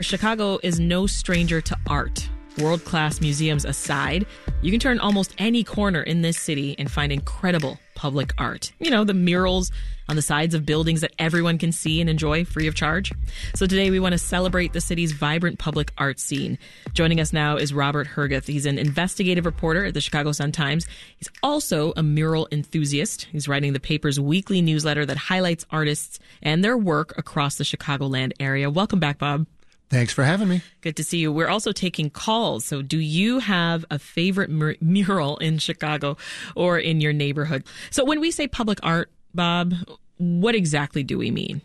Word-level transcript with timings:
Chicago 0.00 0.60
is 0.62 0.78
no 0.78 1.08
stranger 1.08 1.60
to 1.60 1.76
art. 1.88 2.28
World 2.58 2.84
class 2.84 3.20
museums 3.20 3.64
aside, 3.64 4.26
you 4.62 4.70
can 4.70 4.78
turn 4.78 5.00
almost 5.00 5.34
any 5.38 5.64
corner 5.64 6.00
in 6.00 6.22
this 6.22 6.38
city 6.38 6.76
and 6.78 6.88
find 6.88 7.10
incredible 7.10 7.80
public 7.96 8.32
art. 8.38 8.70
You 8.78 8.92
know, 8.92 9.02
the 9.02 9.12
murals 9.12 9.72
on 10.08 10.14
the 10.14 10.22
sides 10.22 10.54
of 10.54 10.64
buildings 10.64 11.00
that 11.00 11.14
everyone 11.18 11.58
can 11.58 11.72
see 11.72 12.00
and 12.00 12.08
enjoy 12.08 12.44
free 12.44 12.68
of 12.68 12.76
charge. 12.76 13.12
So 13.56 13.66
today 13.66 13.90
we 13.90 13.98
want 13.98 14.12
to 14.12 14.18
celebrate 14.18 14.72
the 14.72 14.80
city's 14.80 15.10
vibrant 15.10 15.58
public 15.58 15.92
art 15.98 16.20
scene. 16.20 16.58
Joining 16.92 17.18
us 17.18 17.32
now 17.32 17.56
is 17.56 17.74
Robert 17.74 18.06
Herguth. 18.06 18.46
He's 18.46 18.66
an 18.66 18.78
investigative 18.78 19.46
reporter 19.46 19.86
at 19.86 19.94
the 19.94 20.00
Chicago 20.00 20.30
Sun-Times. 20.30 20.86
He's 21.16 21.28
also 21.42 21.92
a 21.96 22.04
mural 22.04 22.46
enthusiast. 22.52 23.26
He's 23.32 23.48
writing 23.48 23.72
the 23.72 23.80
paper's 23.80 24.20
weekly 24.20 24.62
newsletter 24.62 25.04
that 25.06 25.16
highlights 25.16 25.66
artists 25.72 26.20
and 26.40 26.62
their 26.62 26.78
work 26.78 27.18
across 27.18 27.56
the 27.56 27.64
Chicagoland 27.64 28.30
area. 28.38 28.70
Welcome 28.70 29.00
back, 29.00 29.18
Bob. 29.18 29.46
Thanks 29.90 30.12
for 30.12 30.22
having 30.22 30.48
me. 30.48 30.62
Good 30.82 30.96
to 30.96 31.04
see 31.04 31.18
you. 31.18 31.32
We're 31.32 31.48
also 31.48 31.72
taking 31.72 32.10
calls. 32.10 32.64
So, 32.64 32.82
do 32.82 32.98
you 32.98 33.38
have 33.38 33.84
a 33.90 33.98
favorite 33.98 34.50
mur- 34.50 34.76
mural 34.80 35.38
in 35.38 35.58
Chicago 35.58 36.16
or 36.54 36.78
in 36.78 37.00
your 37.00 37.12
neighborhood? 37.14 37.64
So, 37.90 38.04
when 38.04 38.20
we 38.20 38.30
say 38.30 38.48
public 38.48 38.78
art, 38.82 39.10
Bob, 39.34 39.74
what 40.18 40.54
exactly 40.54 41.02
do 41.02 41.16
we 41.16 41.30
mean? 41.30 41.62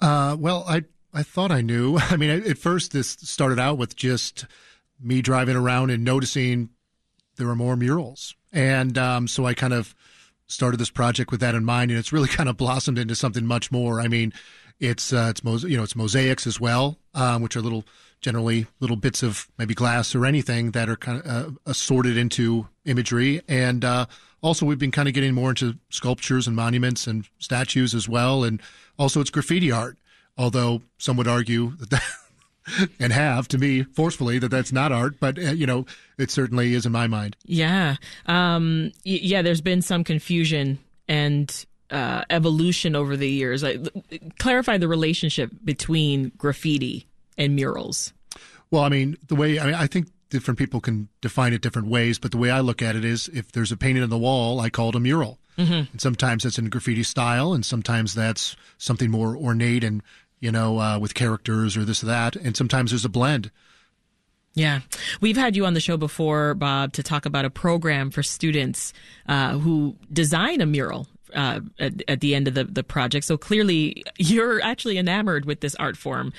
Uh, 0.00 0.36
well, 0.38 0.64
I 0.68 0.84
I 1.14 1.22
thought 1.22 1.50
I 1.50 1.62
knew. 1.62 1.96
I 2.10 2.16
mean, 2.16 2.30
at 2.30 2.58
first 2.58 2.92
this 2.92 3.08
started 3.08 3.58
out 3.58 3.78
with 3.78 3.96
just 3.96 4.44
me 5.00 5.22
driving 5.22 5.56
around 5.56 5.90
and 5.90 6.04
noticing 6.04 6.70
there 7.36 7.46
were 7.46 7.56
more 7.56 7.76
murals, 7.76 8.34
and 8.52 8.98
um, 8.98 9.28
so 9.28 9.46
I 9.46 9.54
kind 9.54 9.72
of 9.72 9.94
started 10.46 10.78
this 10.78 10.90
project 10.90 11.30
with 11.30 11.40
that 11.40 11.54
in 11.54 11.64
mind, 11.64 11.90
and 11.90 11.98
it's 11.98 12.12
really 12.12 12.28
kind 12.38 12.48
of 12.48 12.56
blossomed 12.56 12.98
into 12.98 13.14
something 13.14 13.46
much 13.46 13.70
more. 13.70 14.00
I 14.00 14.08
mean, 14.08 14.32
it's 14.80 15.12
uh, 15.12 15.28
it's 15.30 15.42
mos- 15.42 15.64
you 15.64 15.76
know 15.76 15.82
it's 15.82 15.96
mosaics 15.96 16.46
as 16.46 16.60
well, 16.60 16.98
um, 17.14 17.42
which 17.42 17.56
are 17.56 17.62
little 17.62 17.84
generally 18.20 18.66
little 18.80 18.96
bits 18.96 19.22
of 19.22 19.48
maybe 19.58 19.74
glass 19.74 20.14
or 20.14 20.26
anything 20.26 20.72
that 20.72 20.88
are 20.88 20.96
kind 20.96 21.20
of 21.20 21.26
uh, 21.26 21.50
assorted 21.66 22.16
into 22.16 22.66
imagery, 22.84 23.40
and 23.48 23.84
uh, 23.84 24.06
also 24.42 24.66
we've 24.66 24.78
been 24.78 24.90
kind 24.90 25.08
of 25.08 25.14
getting 25.14 25.34
more 25.34 25.50
into 25.50 25.76
sculptures 25.90 26.46
and 26.46 26.56
monuments 26.56 27.06
and 27.06 27.28
statues 27.38 27.94
as 27.94 28.08
well, 28.08 28.44
and 28.44 28.60
also 28.98 29.20
it's 29.20 29.30
graffiti 29.30 29.70
art. 29.70 29.98
Although 30.38 30.82
some 30.98 31.16
would 31.16 31.28
argue 31.28 31.76
that. 31.76 31.90
that 31.90 32.02
and 33.00 33.12
have 33.12 33.48
to 33.48 33.58
me 33.58 33.82
forcefully 33.82 34.38
that 34.38 34.50
that's 34.50 34.72
not 34.72 34.92
art, 34.92 35.18
but 35.20 35.38
uh, 35.38 35.52
you 35.52 35.66
know 35.66 35.86
it 36.18 36.30
certainly 36.30 36.74
is 36.74 36.86
in 36.86 36.92
my 36.92 37.06
mind. 37.06 37.36
Yeah, 37.44 37.96
um, 38.26 38.92
y- 39.04 39.20
yeah. 39.22 39.42
There's 39.42 39.60
been 39.60 39.82
some 39.82 40.04
confusion 40.04 40.78
and 41.08 41.66
uh, 41.90 42.22
evolution 42.30 42.96
over 42.96 43.16
the 43.16 43.28
years. 43.28 43.62
I, 43.62 43.78
clarify 44.38 44.78
the 44.78 44.88
relationship 44.88 45.50
between 45.64 46.32
graffiti 46.36 47.06
and 47.38 47.54
murals. 47.54 48.12
Well, 48.70 48.82
I 48.82 48.88
mean, 48.88 49.16
the 49.28 49.34
way 49.34 49.58
I 49.58 49.66
mean, 49.66 49.74
I 49.74 49.86
think 49.86 50.08
different 50.30 50.58
people 50.58 50.80
can 50.80 51.08
define 51.20 51.52
it 51.52 51.62
different 51.62 51.88
ways, 51.88 52.18
but 52.18 52.30
the 52.30 52.36
way 52.36 52.50
I 52.50 52.60
look 52.60 52.82
at 52.82 52.96
it 52.96 53.04
is, 53.04 53.28
if 53.28 53.52
there's 53.52 53.72
a 53.72 53.76
painting 53.76 54.02
on 54.02 54.10
the 54.10 54.18
wall, 54.18 54.60
I 54.60 54.70
call 54.70 54.90
it 54.90 54.94
a 54.94 55.00
mural. 55.00 55.38
Mm-hmm. 55.56 55.90
And 55.92 56.00
sometimes 56.00 56.42
that's 56.42 56.58
in 56.58 56.68
graffiti 56.68 57.02
style, 57.02 57.52
and 57.52 57.64
sometimes 57.64 58.14
that's 58.14 58.56
something 58.76 59.10
more 59.10 59.36
ornate 59.36 59.84
and 59.84 60.02
you 60.46 60.52
know 60.52 60.78
uh, 60.78 60.98
with 60.98 61.14
characters 61.14 61.76
or 61.76 61.84
this 61.84 62.04
or 62.04 62.06
that, 62.06 62.36
and 62.36 62.56
sometimes 62.56 62.92
there's 62.92 63.04
a 63.04 63.08
blend. 63.08 63.50
Yeah. 64.54 64.80
We've 65.20 65.36
had 65.36 65.54
you 65.54 65.66
on 65.66 65.74
the 65.74 65.80
show 65.80 65.98
before, 65.98 66.54
Bob, 66.54 66.94
to 66.94 67.02
talk 67.02 67.26
about 67.26 67.44
a 67.44 67.50
program 67.50 68.10
for 68.10 68.22
students 68.22 68.94
uh, 69.28 69.58
who 69.58 69.96
design 70.10 70.62
a 70.62 70.66
mural 70.66 71.06
uh, 71.34 71.60
at, 71.78 72.02
at, 72.08 72.20
the 72.20 72.34
end 72.34 72.48
of 72.48 72.54
the, 72.54 72.64
the 72.64 72.82
project. 72.82 73.26
So 73.26 73.36
clearly, 73.36 74.02
you're 74.16 74.62
actually 74.62 74.96
enamored 74.96 75.44
with 75.44 75.60
this 75.60 75.74
art 75.74 75.98
form. 75.98 76.32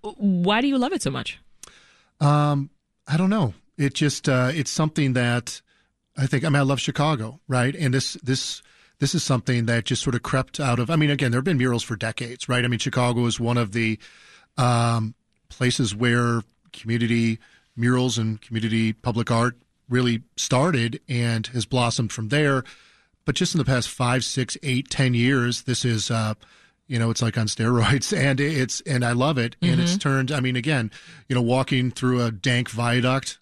Why 0.00 0.62
do 0.62 0.66
you 0.66 0.78
love 0.78 0.92
it 0.92 1.00
so 1.00 1.12
much? 1.12 1.38
Um, 2.18 2.70
I 3.06 3.16
don't 3.16 3.30
know. 3.30 3.54
It 3.78 3.94
just 3.94 4.28
uh, 4.28 4.50
it's 4.52 4.70
something 4.70 5.12
that 5.12 5.60
I 6.16 6.26
think. 6.26 6.44
I 6.44 6.48
mean, 6.48 6.56
I 6.56 6.62
love 6.62 6.80
Chicago, 6.80 7.38
right? 7.46 7.76
And 7.76 7.94
this 7.94 8.14
this 8.14 8.62
this 9.00 9.14
is 9.14 9.24
something 9.24 9.66
that 9.66 9.84
just 9.84 10.02
sort 10.02 10.14
of 10.14 10.22
crept 10.22 10.60
out 10.60 10.78
of. 10.78 10.90
I 10.90 10.96
mean, 10.96 11.10
again, 11.10 11.32
there 11.32 11.38
have 11.38 11.44
been 11.44 11.58
murals 11.58 11.82
for 11.82 11.96
decades, 11.96 12.48
right? 12.48 12.64
I 12.64 12.68
mean, 12.68 12.78
Chicago 12.78 13.24
is 13.26 13.40
one 13.40 13.56
of 13.56 13.72
the 13.72 13.98
um, 14.56 15.14
places 15.48 15.94
where 15.94 16.42
community 16.72 17.38
murals 17.76 18.18
and 18.18 18.40
community 18.40 18.92
public 18.92 19.30
art 19.30 19.56
really 19.88 20.22
started 20.36 21.00
and 21.08 21.46
has 21.48 21.64
blossomed 21.64 22.12
from 22.12 22.28
there. 22.28 22.62
But 23.24 23.34
just 23.34 23.54
in 23.54 23.58
the 23.58 23.64
past 23.64 23.88
five, 23.88 24.22
six, 24.22 24.56
eight, 24.62 24.90
ten 24.90 25.14
years, 25.14 25.62
this 25.62 25.84
is, 25.84 26.10
uh, 26.10 26.34
you 26.86 26.98
know, 26.98 27.10
it's 27.10 27.22
like 27.22 27.38
on 27.38 27.46
steroids, 27.46 28.16
and 28.16 28.38
it's 28.38 28.82
and 28.82 29.04
I 29.04 29.12
love 29.12 29.38
it. 29.38 29.56
And 29.62 29.72
mm-hmm. 29.72 29.80
it's 29.80 29.96
turned. 29.96 30.30
I 30.30 30.40
mean, 30.40 30.56
again, 30.56 30.90
you 31.28 31.34
know, 31.34 31.42
walking 31.42 31.90
through 31.90 32.22
a 32.22 32.30
dank 32.30 32.68
viaduct. 32.70 33.38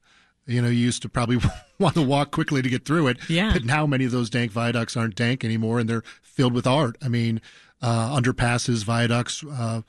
You 0.49 0.63
know, 0.63 0.69
you 0.69 0.79
used 0.79 1.03
to 1.03 1.09
probably 1.09 1.39
want 1.79 1.95
to 1.95 2.03
walk 2.03 2.31
quickly 2.33 2.63
to 2.63 2.69
get 2.69 2.85
through 2.85 3.09
it. 3.09 3.19
Yeah. 3.29 3.53
But 3.53 3.65
now 3.65 3.87
many 3.87 4.05
of 4.05 4.11
those 4.11 4.31
dank 4.31 4.51
viaducts 4.51 4.97
aren't 4.97 5.15
dank 5.15 5.45
anymore, 5.45 5.79
and 5.79 5.89
they're 5.89 6.05
filled 6.23 6.55
with 6.55 6.67
art. 6.67 6.97
I 7.03 7.09
mean, 7.09 7.41
uh, 7.83 8.17
underpasses, 8.19 8.85
viaducts, 8.85 9.45
uh, 9.45 9.83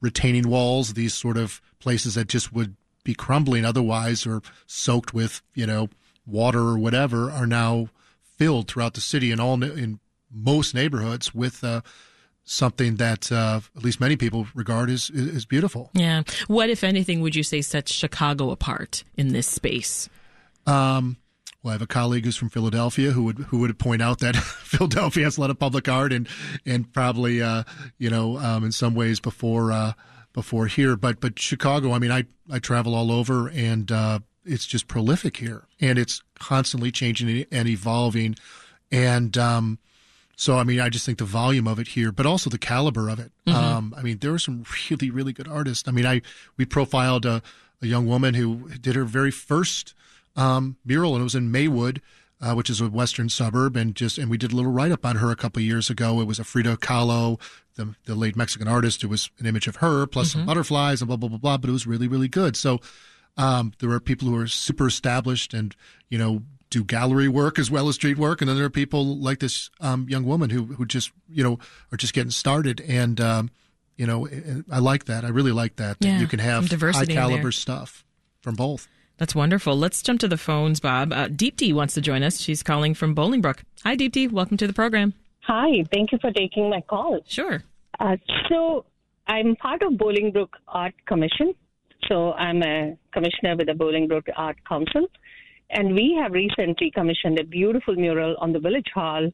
retaining 0.00 0.48
walls, 0.48 0.94
these 0.94 1.14
sort 1.14 1.36
of 1.36 1.62
places 1.78 2.16
that 2.16 2.28
just 2.28 2.52
would 2.52 2.76
be 3.04 3.14
crumbling 3.14 3.64
otherwise 3.64 4.26
or 4.26 4.42
soaked 4.66 5.12
with 5.12 5.42
you 5.54 5.66
know 5.66 5.88
water 6.26 6.60
or 6.60 6.78
whatever 6.78 7.30
are 7.30 7.46
now 7.46 7.88
filled 8.36 8.68
throughout 8.68 8.94
the 8.94 9.00
city 9.00 9.30
in 9.30 9.40
all 9.40 9.60
in 9.62 9.98
most 10.30 10.74
neighborhoods 10.74 11.34
with 11.34 11.62
uh, 11.64 11.80
something 12.52 12.96
that 12.96 13.32
uh, 13.32 13.60
at 13.76 13.82
least 13.82 13.98
many 13.98 14.16
people 14.16 14.46
regard 14.54 14.90
as 14.90 15.10
is 15.10 15.46
beautiful. 15.46 15.90
Yeah. 15.94 16.22
What, 16.46 16.68
if 16.68 16.84
anything, 16.84 17.20
would 17.22 17.34
you 17.34 17.42
say 17.42 17.62
sets 17.62 17.92
Chicago 17.92 18.50
apart 18.50 19.04
in 19.16 19.28
this 19.32 19.46
space? 19.46 20.08
Um, 20.66 21.16
well, 21.62 21.70
I 21.70 21.74
have 21.74 21.82
a 21.82 21.86
colleague 21.86 22.24
who's 22.24 22.36
from 22.36 22.50
Philadelphia 22.50 23.12
who 23.12 23.24
would 23.24 23.38
who 23.38 23.58
would 23.60 23.78
point 23.78 24.02
out 24.02 24.18
that 24.18 24.36
Philadelphia 24.36 25.24
has 25.24 25.38
a 25.38 25.40
lot 25.40 25.50
of 25.50 25.58
public 25.58 25.88
art 25.88 26.12
and 26.12 26.28
and 26.66 26.92
probably 26.92 27.40
uh, 27.40 27.64
you 27.98 28.10
know 28.10 28.38
um, 28.38 28.64
in 28.64 28.72
some 28.72 28.94
ways 28.94 29.18
before 29.18 29.72
uh, 29.72 29.92
before 30.32 30.66
here. 30.66 30.96
But 30.96 31.20
but 31.20 31.38
Chicago, 31.38 31.92
I 31.92 31.98
mean, 31.98 32.12
I 32.12 32.24
I 32.50 32.58
travel 32.58 32.94
all 32.94 33.10
over, 33.10 33.48
and 33.48 33.90
uh, 33.90 34.18
it's 34.44 34.66
just 34.66 34.88
prolific 34.88 35.36
here, 35.38 35.66
and 35.80 35.98
it's 35.98 36.20
constantly 36.38 36.90
changing 36.90 37.46
and 37.50 37.68
evolving, 37.68 38.36
and 38.90 39.38
um, 39.38 39.78
so 40.42 40.58
I 40.58 40.64
mean, 40.64 40.80
I 40.80 40.88
just 40.88 41.06
think 41.06 41.18
the 41.18 41.24
volume 41.24 41.68
of 41.68 41.78
it 41.78 41.88
here, 41.88 42.12
but 42.12 42.26
also 42.26 42.50
the 42.50 42.58
caliber 42.58 43.08
of 43.08 43.18
it. 43.18 43.32
Mm-hmm. 43.46 43.58
Um, 43.58 43.94
I 43.96 44.02
mean, 44.02 44.18
there 44.18 44.32
are 44.32 44.38
some 44.38 44.64
really 44.90 45.10
really 45.10 45.32
good 45.32 45.48
artists. 45.48 45.88
I 45.88 45.92
mean, 45.92 46.06
I 46.06 46.22
we 46.56 46.64
profiled 46.64 47.26
a, 47.26 47.42
a 47.80 47.86
young 47.86 48.06
woman 48.06 48.34
who 48.34 48.68
did 48.80 48.94
her 48.94 49.04
very 49.04 49.30
first 49.30 49.94
um, 50.36 50.76
mural, 50.84 51.14
and 51.14 51.20
it 51.20 51.24
was 51.24 51.34
in 51.34 51.50
Maywood 51.50 52.00
uh, 52.42 52.54
which 52.54 52.68
is 52.68 52.80
a 52.80 52.88
western 52.88 53.28
suburb, 53.28 53.76
and 53.76 53.94
just 53.94 54.18
and 54.18 54.28
we 54.28 54.36
did 54.36 54.52
a 54.52 54.56
little 54.56 54.72
write 54.72 54.90
up 54.90 55.06
on 55.06 55.16
her 55.16 55.30
a 55.30 55.36
couple 55.36 55.62
years 55.62 55.88
ago. 55.88 56.20
It 56.20 56.26
was 56.26 56.40
a 56.40 56.44
Frida 56.44 56.78
Kahlo, 56.78 57.40
the 57.76 57.94
the 58.04 58.16
late 58.16 58.34
Mexican 58.34 58.66
artist. 58.66 59.04
It 59.04 59.06
was 59.06 59.30
an 59.38 59.46
image 59.46 59.68
of 59.68 59.76
her 59.76 60.06
plus 60.06 60.30
mm-hmm. 60.30 60.40
some 60.40 60.46
butterflies 60.46 61.00
and 61.00 61.06
blah 61.06 61.16
blah 61.16 61.28
blah 61.28 61.38
blah. 61.38 61.56
But 61.56 61.70
it 61.70 61.72
was 61.72 61.86
really 61.86 62.08
really 62.08 62.28
good. 62.28 62.56
So 62.56 62.80
um, 63.36 63.72
there 63.78 63.90
are 63.90 64.00
people 64.00 64.28
who 64.28 64.36
are 64.36 64.48
super 64.48 64.88
established 64.88 65.54
and 65.54 65.76
you 66.10 66.18
know 66.18 66.42
do 66.72 66.84
gallery 66.84 67.28
work 67.28 67.58
as 67.58 67.70
well 67.70 67.88
as 67.88 67.94
street 67.94 68.18
work, 68.18 68.40
and 68.40 68.48
then 68.48 68.56
there 68.56 68.66
are 68.66 68.70
people 68.70 69.16
like 69.18 69.38
this 69.38 69.70
um, 69.80 70.06
young 70.08 70.24
woman 70.24 70.50
who 70.50 70.64
who 70.64 70.86
just 70.86 71.12
you 71.28 71.44
know 71.44 71.58
are 71.92 71.96
just 71.96 72.14
getting 72.14 72.30
started 72.30 72.80
and. 72.82 73.20
Um, 73.20 73.50
you 73.94 74.06
know, 74.06 74.26
I 74.70 74.78
like 74.78 75.04
that. 75.04 75.22
I 75.22 75.28
really 75.28 75.52
like 75.52 75.76
that. 75.76 75.98
Yeah, 76.00 76.14
that 76.14 76.20
you 76.20 76.26
can 76.26 76.38
have 76.38 76.68
high 76.70 77.04
caliber 77.04 77.52
stuff 77.52 78.04
from 78.40 78.54
both. 78.56 78.88
That's 79.18 79.34
wonderful. 79.34 79.76
Let's 79.76 80.02
jump 80.02 80.18
to 80.20 80.28
the 80.28 80.36
phones, 80.36 80.80
Bob. 80.80 81.12
Uh, 81.12 81.28
Deepti 81.28 81.72
wants 81.72 81.94
to 81.94 82.00
join 82.00 82.22
us. 82.22 82.40
She's 82.40 82.62
calling 82.62 82.94
from 82.94 83.14
Bolingbrook. 83.14 83.60
Hi, 83.84 83.96
Deepti. 83.96 84.30
Welcome 84.30 84.56
to 84.56 84.66
the 84.66 84.72
program. 84.72 85.14
Hi. 85.42 85.84
Thank 85.92 86.10
you 86.10 86.18
for 86.20 86.32
taking 86.32 86.70
my 86.70 86.80
call. 86.80 87.20
Sure. 87.26 87.62
Uh, 88.00 88.16
so, 88.48 88.84
I'm 89.28 89.54
part 89.56 89.82
of 89.82 89.92
Bolingbrook 89.92 90.48
Art 90.66 90.94
Commission. 91.06 91.54
So, 92.08 92.32
I'm 92.32 92.62
a 92.62 92.96
commissioner 93.12 93.54
with 93.56 93.68
the 93.68 93.74
Bolingbrook 93.74 94.26
Art 94.36 94.56
Council. 94.68 95.06
And 95.72 95.94
we 95.94 96.16
have 96.20 96.32
recently 96.32 96.90
commissioned 96.90 97.38
a 97.38 97.44
beautiful 97.44 97.94
mural 97.94 98.36
on 98.38 98.52
the 98.52 98.58
Village 98.60 98.90
Hall, 98.94 99.30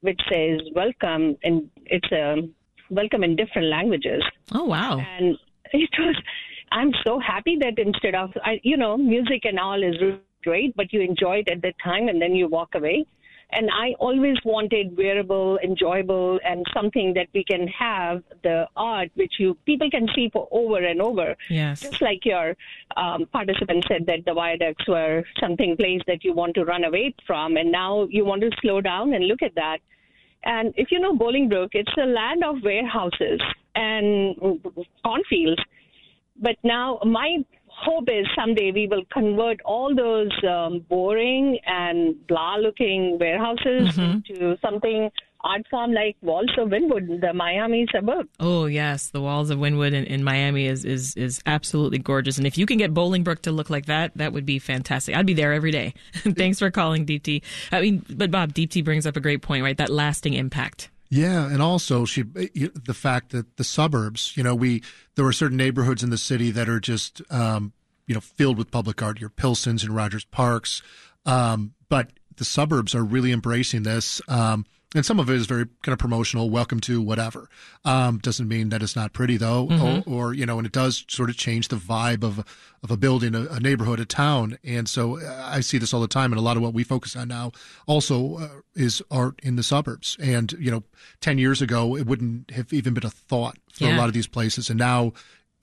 which 0.00 0.20
says 0.30 0.60
"Welcome," 0.74 1.36
and 1.42 1.70
it's 1.86 2.10
a 2.12 2.48
welcome 2.90 3.22
in 3.22 3.36
different 3.36 3.68
languages. 3.68 4.22
Oh 4.52 4.64
wow! 4.64 4.98
And 4.98 5.36
it 5.72 5.90
was 5.98 6.16
I'm 6.72 6.92
so 7.04 7.18
happy 7.18 7.56
that 7.60 7.78
instead 7.78 8.14
of, 8.14 8.30
I, 8.44 8.60
you 8.62 8.76
know, 8.76 8.96
music 8.96 9.44
and 9.44 9.58
all 9.58 9.82
is 9.82 9.96
great, 10.42 10.74
but 10.76 10.92
you 10.92 11.00
enjoy 11.00 11.38
it 11.38 11.48
at 11.48 11.62
the 11.62 11.72
time 11.82 12.08
and 12.08 12.20
then 12.20 12.34
you 12.34 12.48
walk 12.48 12.74
away. 12.74 13.06
And 13.50 13.70
I 13.70 13.94
always 14.00 14.36
wanted 14.44 14.96
wearable, 14.96 15.58
enjoyable, 15.62 16.40
and 16.44 16.66
something 16.74 17.14
that 17.14 17.28
we 17.32 17.44
can 17.44 17.68
have 17.68 18.22
the 18.42 18.68
art 18.76 19.10
which 19.14 19.34
you 19.38 19.56
people 19.66 19.88
can 19.88 20.08
see 20.14 20.28
for 20.32 20.48
over 20.50 20.78
and 20.84 21.00
over. 21.00 21.36
Yes. 21.48 21.80
Just 21.80 22.02
like 22.02 22.24
your 22.24 22.56
um, 22.96 23.26
participant 23.26 23.84
said 23.88 24.04
that 24.06 24.24
the 24.26 24.34
viaducts 24.34 24.86
were 24.88 25.22
something 25.40 25.76
place 25.76 26.02
that 26.08 26.24
you 26.24 26.32
want 26.32 26.54
to 26.56 26.64
run 26.64 26.84
away 26.84 27.14
from, 27.26 27.56
and 27.56 27.70
now 27.70 28.08
you 28.10 28.24
want 28.24 28.42
to 28.42 28.50
slow 28.60 28.80
down 28.80 29.14
and 29.14 29.26
look 29.26 29.42
at 29.42 29.54
that. 29.54 29.78
And 30.44 30.74
if 30.76 30.90
you 30.90 30.98
know 30.98 31.16
Bolingbrook, 31.16 31.70
it's 31.72 31.92
a 31.96 32.06
land 32.06 32.44
of 32.44 32.62
warehouses 32.62 33.40
and 33.74 34.60
cornfields 35.04 35.62
but 36.40 36.56
now 36.62 37.00
my 37.04 37.44
hope 37.78 38.08
is 38.08 38.26
someday 38.38 38.72
we 38.72 38.86
will 38.86 39.04
convert 39.12 39.60
all 39.62 39.94
those 39.94 40.32
um, 40.48 40.80
boring 40.88 41.58
and 41.66 42.26
blah 42.26 42.56
looking 42.56 43.18
warehouses 43.20 43.96
Mm-hmm. 43.96 44.32
into 44.34 44.56
something 44.60 45.10
art 45.42 45.62
form 45.70 45.92
like 45.92 46.16
Walls 46.22 46.50
of 46.58 46.70
Wynwood, 46.70 47.20
the 47.20 47.32
Miami 47.32 47.86
suburb. 47.94 48.26
Oh 48.40 48.66
yes, 48.66 49.10
the 49.10 49.20
walls 49.20 49.50
of 49.50 49.58
Wynwood 49.58 49.92
in, 49.92 50.04
in 50.04 50.24
Miami 50.24 50.66
is, 50.66 50.84
is 50.84 51.14
is 51.16 51.40
absolutely 51.46 51.98
gorgeous. 51.98 52.38
And 52.38 52.46
if 52.46 52.58
you 52.58 52.66
can 52.66 52.78
get 52.78 52.92
Bolingbrook 52.92 53.42
to 53.42 53.52
look 53.52 53.70
like 53.70 53.86
that, 53.86 54.12
that 54.16 54.32
would 54.32 54.46
be 54.46 54.58
fantastic. 54.58 55.14
I'd 55.14 55.26
be 55.26 55.34
there 55.34 55.52
every 55.52 55.70
day. 55.70 55.94
Thanks 56.14 56.58
for 56.58 56.70
calling 56.70 57.06
Deepti. 57.06 57.42
I 57.70 57.80
mean, 57.80 58.04
but 58.10 58.30
Bob, 58.32 58.54
Deepti 58.54 58.84
brings 58.84 59.06
up 59.06 59.16
a 59.16 59.20
great 59.20 59.42
point, 59.42 59.62
right? 59.62 59.76
That 59.76 59.90
lasting 59.90 60.34
impact. 60.34 60.90
Yeah, 61.08 61.46
and 61.46 61.62
also 61.62 62.04
she 62.04 62.22
the 62.22 62.94
fact 62.94 63.30
that 63.30 63.56
the 63.56 63.64
suburbs, 63.64 64.36
you 64.36 64.42
know, 64.42 64.54
we 64.54 64.82
there 65.14 65.24
are 65.24 65.32
certain 65.32 65.56
neighborhoods 65.56 66.02
in 66.02 66.10
the 66.10 66.18
city 66.18 66.50
that 66.50 66.68
are 66.68 66.80
just 66.80 67.22
um, 67.30 67.72
you 68.06 68.14
know 68.14 68.20
filled 68.20 68.58
with 68.58 68.70
public 68.70 69.02
art. 69.02 69.20
Your 69.20 69.30
Pilsens 69.30 69.84
and 69.84 69.94
Rogers 69.94 70.24
Parks, 70.24 70.82
um, 71.24 71.74
but 71.88 72.10
the 72.36 72.44
suburbs 72.44 72.94
are 72.94 73.04
really 73.04 73.32
embracing 73.32 73.84
this. 73.84 74.20
Um, 74.28 74.66
and 74.96 75.04
some 75.06 75.20
of 75.20 75.30
it 75.30 75.36
is 75.36 75.46
very 75.46 75.66
kind 75.82 75.92
of 75.92 75.98
promotional, 75.98 76.50
welcome 76.50 76.80
to 76.80 77.00
whatever. 77.00 77.48
Um, 77.84 78.18
doesn't 78.18 78.48
mean 78.48 78.70
that 78.70 78.82
it's 78.82 78.96
not 78.96 79.12
pretty 79.12 79.36
though, 79.36 79.68
or, 80.06 80.28
or, 80.28 80.34
you 80.34 80.46
know, 80.46 80.58
and 80.58 80.66
it 80.66 80.72
does 80.72 81.04
sort 81.08 81.30
of 81.30 81.36
change 81.36 81.68
the 81.68 81.76
vibe 81.76 82.24
of 82.24 82.44
of 82.82 82.90
a 82.90 82.96
building, 82.96 83.34
a, 83.34 83.42
a 83.46 83.60
neighborhood, 83.60 84.00
a 84.00 84.04
town. 84.04 84.58
And 84.64 84.88
so 84.88 85.18
uh, 85.20 85.42
I 85.44 85.60
see 85.60 85.78
this 85.78 85.92
all 85.92 86.00
the 86.00 86.08
time, 86.08 86.32
and 86.32 86.38
a 86.38 86.42
lot 86.42 86.56
of 86.56 86.62
what 86.62 86.74
we 86.74 86.84
focus 86.84 87.16
on 87.16 87.28
now 87.28 87.52
also 87.86 88.36
uh, 88.36 88.48
is 88.74 89.02
art 89.10 89.38
in 89.42 89.56
the 89.56 89.62
suburbs. 89.62 90.16
And 90.20 90.52
you 90.58 90.70
know, 90.70 90.82
ten 91.20 91.38
years 91.38 91.60
ago, 91.62 91.96
it 91.96 92.06
wouldn't 92.06 92.50
have 92.52 92.72
even 92.72 92.94
been 92.94 93.06
a 93.06 93.10
thought 93.10 93.58
for 93.72 93.84
a 93.84 93.96
lot 93.98 94.08
of 94.08 94.14
these 94.14 94.26
places, 94.28 94.70
and 94.70 94.78
now 94.78 95.12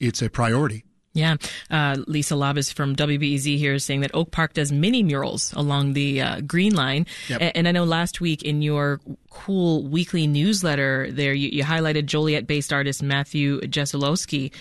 it's 0.00 0.22
a 0.22 0.30
priority. 0.30 0.84
Yeah. 1.14 1.36
Uh, 1.70 1.96
Lisa 2.08 2.34
Labas 2.34 2.72
from 2.74 2.96
WBEZ 2.96 3.56
here 3.56 3.74
is 3.74 3.84
saying 3.84 4.00
that 4.00 4.10
Oak 4.14 4.32
Park 4.32 4.52
does 4.52 4.72
mini 4.72 5.02
murals 5.04 5.52
along 5.54 5.92
the 5.92 6.20
uh, 6.20 6.40
Green 6.40 6.74
Line. 6.74 7.06
Yep. 7.28 7.40
A- 7.40 7.56
And 7.56 7.68
I 7.68 7.72
know 7.72 7.84
last 7.84 8.20
week 8.20 8.42
in 8.42 8.62
your 8.62 9.00
cool 9.30 9.84
weekly 9.86 10.26
newsletter 10.26 11.08
there, 11.12 11.32
you, 11.32 11.50
you 11.50 11.62
highlighted 11.62 12.06
Joliet 12.06 12.46
based 12.48 12.72
artist 12.72 13.00
Matthew 13.02 13.60
Jeselowski. 13.60 14.52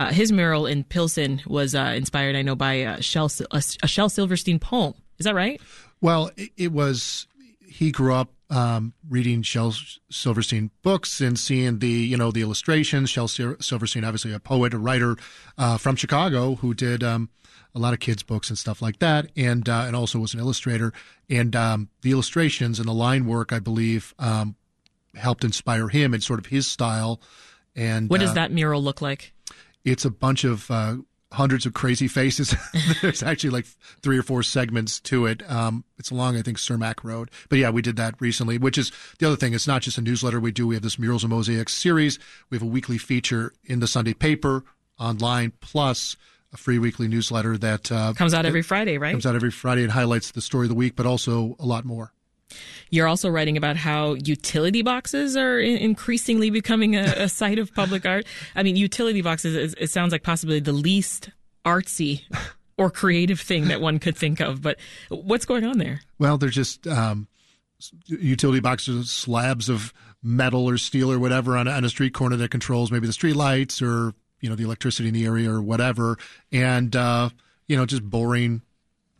Uh, 0.00 0.10
his 0.12 0.32
mural 0.32 0.66
in 0.66 0.82
Pilsen 0.82 1.42
was 1.46 1.74
uh, 1.76 1.92
inspired, 1.94 2.34
I 2.34 2.42
know, 2.42 2.56
by 2.56 2.72
a 2.74 3.02
Shel, 3.02 3.30
a, 3.52 3.62
a 3.82 3.86
Shel 3.86 4.08
Silverstein 4.08 4.58
poem. 4.58 4.94
Is 5.18 5.24
that 5.24 5.34
right? 5.34 5.60
Well, 6.00 6.30
it, 6.36 6.50
it 6.56 6.72
was. 6.72 7.26
He 7.68 7.92
grew 7.92 8.14
up 8.14 8.32
um, 8.50 8.94
reading 9.08 9.42
Shel 9.42 9.74
Silverstein 10.10 10.70
books 10.82 11.20
and 11.20 11.38
seeing 11.38 11.78
the 11.78 11.88
you 11.88 12.16
know 12.16 12.30
the 12.30 12.42
illustrations. 12.42 13.10
Shel 13.10 13.28
Silverstein, 13.28 14.04
obviously 14.04 14.32
a 14.32 14.40
poet, 14.40 14.74
a 14.74 14.78
writer 14.78 15.16
uh, 15.56 15.78
from 15.78 15.96
Chicago, 15.96 16.56
who 16.56 16.74
did 16.74 17.02
um, 17.02 17.30
a 17.74 17.78
lot 17.78 17.92
of 17.94 18.00
kids' 18.00 18.22
books 18.22 18.48
and 18.50 18.58
stuff 18.58 18.82
like 18.82 18.98
that, 18.98 19.30
and 19.36 19.68
uh, 19.68 19.84
and 19.86 19.94
also 19.94 20.18
was 20.18 20.34
an 20.34 20.40
illustrator. 20.40 20.92
And 21.28 21.54
um, 21.54 21.88
the 22.02 22.10
illustrations 22.10 22.78
and 22.78 22.88
the 22.88 22.92
line 22.92 23.26
work, 23.26 23.52
I 23.52 23.60
believe, 23.60 24.14
um, 24.18 24.56
helped 25.14 25.44
inspire 25.44 25.88
him 25.88 26.12
and 26.12 26.22
sort 26.22 26.38
of 26.40 26.46
his 26.46 26.66
style. 26.66 27.20
And 27.76 28.10
What 28.10 28.20
does 28.20 28.30
uh, 28.30 28.34
that 28.34 28.52
mural 28.52 28.82
look 28.82 29.00
like? 29.00 29.32
it's 29.84 30.04
a 30.04 30.10
bunch 30.10 30.44
of 30.44 30.70
uh, 30.70 30.96
hundreds 31.32 31.64
of 31.66 31.72
crazy 31.74 32.08
faces. 32.08 32.54
There's 33.02 33.22
actually 33.22 33.50
like 33.50 33.66
three 34.02 34.18
or 34.18 34.22
four 34.22 34.42
segments 34.42 34.98
to 35.00 35.26
it. 35.26 35.48
Um, 35.50 35.84
it's 35.98 36.10
along, 36.10 36.36
I 36.36 36.42
think, 36.42 36.58
Cermak 36.58 37.04
Road. 37.04 37.30
But 37.48 37.58
yeah, 37.58 37.70
we 37.70 37.82
did 37.82 37.96
that 37.96 38.14
recently, 38.20 38.58
which 38.58 38.76
is 38.76 38.90
the 39.18 39.26
other 39.26 39.36
thing. 39.36 39.54
It's 39.54 39.66
not 39.66 39.82
just 39.82 39.98
a 39.98 40.00
newsletter 40.02 40.40
we 40.40 40.50
do. 40.50 40.66
We 40.66 40.74
have 40.74 40.82
this 40.82 40.98
Murals 40.98 41.22
and 41.22 41.30
Mosaics 41.30 41.72
series. 41.74 42.18
We 42.50 42.56
have 42.56 42.62
a 42.62 42.66
weekly 42.66 42.98
feature 42.98 43.52
in 43.64 43.80
the 43.80 43.86
Sunday 43.86 44.14
paper 44.14 44.64
online, 44.98 45.52
plus 45.60 46.16
a 46.52 46.56
free 46.56 46.78
weekly 46.78 47.06
newsletter 47.06 47.56
that 47.58 47.92
uh, 47.92 48.12
Comes 48.14 48.34
out 48.34 48.44
every 48.44 48.62
Friday, 48.62 48.98
right? 48.98 49.12
comes 49.12 49.24
out 49.24 49.36
every 49.36 49.52
Friday 49.52 49.82
and 49.84 49.92
highlights 49.92 50.32
the 50.32 50.40
story 50.40 50.64
of 50.66 50.68
the 50.68 50.74
week, 50.74 50.96
but 50.96 51.06
also 51.06 51.54
a 51.60 51.64
lot 51.64 51.84
more. 51.84 52.12
You're 52.90 53.06
also 53.06 53.28
writing 53.28 53.56
about 53.56 53.76
how 53.76 54.14
utility 54.14 54.82
boxes 54.82 55.36
are 55.36 55.58
in- 55.58 55.76
increasingly 55.76 56.50
becoming 56.50 56.96
a, 56.96 57.02
a 57.16 57.28
site 57.28 57.58
of 57.58 57.74
public 57.74 58.04
art. 58.06 58.26
I 58.54 58.62
mean, 58.62 58.76
utility 58.76 59.22
boxes, 59.22 59.56
is, 59.56 59.74
it 59.78 59.90
sounds 59.90 60.12
like 60.12 60.22
possibly 60.22 60.60
the 60.60 60.72
least 60.72 61.30
artsy 61.64 62.22
or 62.76 62.90
creative 62.90 63.40
thing 63.40 63.68
that 63.68 63.80
one 63.80 63.98
could 63.98 64.16
think 64.16 64.40
of. 64.40 64.62
But 64.62 64.78
what's 65.08 65.44
going 65.44 65.64
on 65.64 65.78
there? 65.78 66.00
Well, 66.18 66.38
they're 66.38 66.48
just 66.48 66.86
um, 66.86 67.28
utility 68.06 68.60
boxes, 68.60 69.10
slabs 69.10 69.68
of 69.68 69.92
metal 70.22 70.68
or 70.68 70.76
steel 70.78 71.10
or 71.10 71.18
whatever 71.18 71.56
on 71.56 71.66
a, 71.66 71.70
on 71.70 71.84
a 71.84 71.88
street 71.88 72.14
corner 72.14 72.36
that 72.36 72.50
controls 72.50 72.90
maybe 72.90 73.06
the 73.06 73.12
street 73.12 73.36
lights 73.36 73.80
or 73.80 74.12
you 74.40 74.48
know 74.48 74.56
the 74.56 74.64
electricity 74.64 75.08
in 75.08 75.14
the 75.14 75.26
area 75.26 75.50
or 75.50 75.60
whatever, 75.60 76.16
and 76.50 76.96
uh, 76.96 77.28
you 77.68 77.76
know 77.76 77.86
just 77.86 78.02
boring 78.02 78.62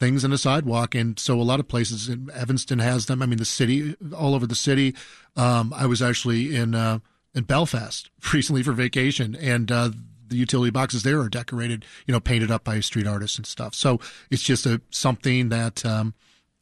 things 0.00 0.24
in 0.24 0.32
a 0.32 0.38
sidewalk. 0.38 0.94
And 0.94 1.18
so 1.18 1.40
a 1.40 1.44
lot 1.44 1.60
of 1.60 1.68
places, 1.68 2.08
in 2.08 2.30
Evanston 2.34 2.80
has 2.80 3.06
them. 3.06 3.22
I 3.22 3.26
mean, 3.26 3.38
the 3.38 3.44
city, 3.44 3.94
all 4.16 4.34
over 4.34 4.46
the 4.46 4.56
city. 4.56 4.96
Um, 5.36 5.72
I 5.76 5.86
was 5.86 6.02
actually 6.02 6.56
in 6.56 6.74
uh, 6.74 6.98
in 7.34 7.44
Belfast 7.44 8.10
recently 8.34 8.64
for 8.64 8.72
vacation, 8.72 9.36
and 9.36 9.70
uh, 9.70 9.90
the 10.26 10.36
utility 10.36 10.70
boxes 10.70 11.02
there 11.02 11.20
are 11.20 11.28
decorated, 11.28 11.84
you 12.06 12.12
know, 12.12 12.20
painted 12.20 12.50
up 12.50 12.64
by 12.64 12.80
street 12.80 13.06
artists 13.06 13.36
and 13.36 13.46
stuff. 13.46 13.74
So 13.74 14.00
it's 14.30 14.42
just 14.42 14.66
a 14.66 14.80
something 14.90 15.50
that 15.50 15.84
um, 15.84 16.14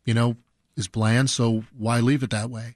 you 0.04 0.12
know 0.12 0.36
is 0.76 0.88
bland. 0.88 1.30
So 1.30 1.64
why 1.76 2.00
leave 2.00 2.22
it 2.22 2.30
that 2.30 2.50
way? 2.50 2.74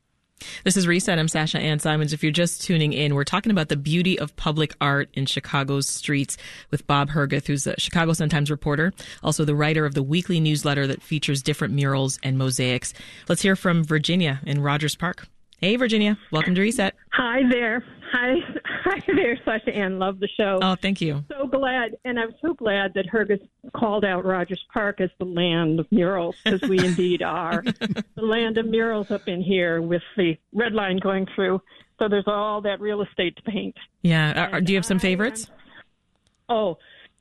This 0.65 0.77
is 0.77 0.87
Reset. 0.87 1.19
I'm 1.19 1.29
Sasha 1.29 1.59
Ann 1.59 1.79
Simons. 1.79 2.13
If 2.13 2.23
you're 2.23 2.33
just 2.33 2.63
tuning 2.63 2.93
in, 2.93 3.15
we're 3.15 3.25
talking 3.25 3.53
about 3.53 3.69
the 3.69 3.77
beauty 3.77 4.19
of 4.19 4.35
public 4.37 4.75
art 4.81 5.09
in 5.15 5.27
Chicago's 5.27 5.89
streets 5.89 6.37
with 6.71 6.87
Bob 6.87 7.11
Herguth, 7.11 7.47
who's 7.47 7.67
a 7.67 7.79
Chicago 7.79 8.13
Sun-Times 8.13 8.51
reporter, 8.51 8.93
also 9.23 9.45
the 9.45 9.55
writer 9.55 9.85
of 9.85 9.95
the 9.95 10.03
weekly 10.03 10.41
newsletter 10.41 10.87
that 10.87 11.03
features 11.03 11.43
different 11.43 11.75
murals 11.75 12.19
and 12.23 12.39
mosaics. 12.39 12.95
Let's 13.29 13.43
hear 13.43 13.57
from 13.57 13.85
Virginia 13.85 14.41
in 14.45 14.61
Rogers 14.61 14.97
Park. 14.97 15.27
Hey, 15.59 15.77
Virginia. 15.77 16.19
Welcome 16.33 16.57
to 16.57 16.61
Reset. 16.61 16.95
Hi 17.13 17.43
there. 17.49 17.85
Hi, 18.13 18.35
hi 18.85 19.01
there, 19.07 19.39
Sasha 19.45 19.71
Ann. 19.75 19.99
Love 19.99 20.21
the 20.21 20.29
show. 20.37 20.59
Oh, 20.63 20.75
thank 20.75 21.01
you. 21.01 21.25
so 21.31 21.47
glad, 21.47 21.97
and 22.05 22.19
I'm 22.21 22.33
so 22.43 22.53
glad 22.55 22.93
that 22.95 23.07
Herguth 23.07 23.47
called 23.75 24.05
out 24.05 24.25
Rogers 24.25 24.63
Park 24.73 25.01
as 25.01 25.11
the 25.19 25.25
land 25.25 25.81
of 25.81 25.87
murals, 25.91 26.37
because 26.45 26.63
we 26.69 26.79
indeed 26.85 27.23
are 27.23 27.63
the 28.15 28.23
land 28.23 28.59
of 28.59 28.67
murals 28.67 29.11
up 29.11 29.27
in 29.29 29.43
here 29.43 29.81
with 29.81 30.03
the 30.17 30.37
red 30.53 30.73
line 30.75 30.99
going 30.99 31.27
through. 31.35 31.61
So 31.99 32.09
there's 32.09 32.27
all 32.27 32.61
that 32.63 32.81
real 32.81 33.01
estate 33.03 33.37
to 33.37 33.43
paint. 33.43 33.77
Yeah. 34.03 34.51
Are- 34.53 34.61
do 34.61 34.73
you 34.73 34.77
have 34.77 34.85
some 34.87 34.99
favorites? 34.99 35.49
Oh, 36.49 36.77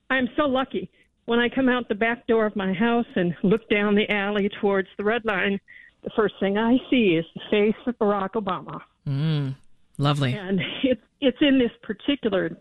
I'm 0.09 0.27
so 0.35 0.43
lucky. 0.43 0.89
When 1.25 1.39
I 1.39 1.47
come 1.47 1.69
out 1.69 1.87
the 1.87 1.95
back 1.95 2.27
door 2.27 2.45
of 2.45 2.55
my 2.55 2.73
house 2.73 3.05
and 3.15 3.33
look 3.43 3.69
down 3.69 3.95
the 3.95 4.09
alley 4.09 4.49
towards 4.59 4.89
the 4.97 5.03
red 5.03 5.23
line, 5.23 5.59
the 6.03 6.09
first 6.15 6.33
thing 6.39 6.57
I 6.57 6.77
see 6.89 7.15
is 7.15 7.25
the 7.35 7.41
face 7.49 7.75
of 7.85 7.97
Barack 7.99 8.31
Obama. 8.31 8.81
Mm, 9.07 9.55
lovely. 10.01 10.33
And 10.33 10.59
it's 10.83 11.01
it's 11.19 11.37
in 11.41 11.59
this 11.59 11.71
particular 11.83 12.57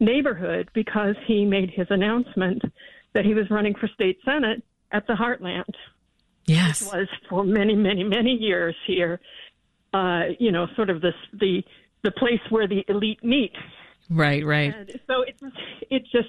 neighborhood 0.00 0.70
because 0.74 1.16
he 1.26 1.44
made 1.44 1.70
his 1.70 1.86
announcement 1.90 2.62
that 3.14 3.24
he 3.24 3.34
was 3.34 3.50
running 3.50 3.74
for 3.74 3.88
state 3.88 4.18
senate 4.24 4.62
at 4.92 5.06
the 5.06 5.14
Heartland. 5.14 5.64
Yes. 6.46 6.92
Was 6.92 7.08
for 7.28 7.42
many, 7.42 7.74
many, 7.74 8.04
many 8.04 8.30
years 8.30 8.76
here. 8.86 9.20
Uh, 9.92 10.24
you 10.38 10.52
know, 10.52 10.66
sort 10.76 10.90
of 10.90 11.00
this 11.00 11.14
the 11.32 11.62
the 12.02 12.12
place 12.12 12.40
where 12.50 12.68
the 12.68 12.84
elite 12.88 13.22
meet. 13.24 13.52
Right, 14.08 14.44
right. 14.44 14.74
And 14.74 15.00
so 15.06 15.22
it 15.22 15.34
it 15.90 16.02
just 16.12 16.28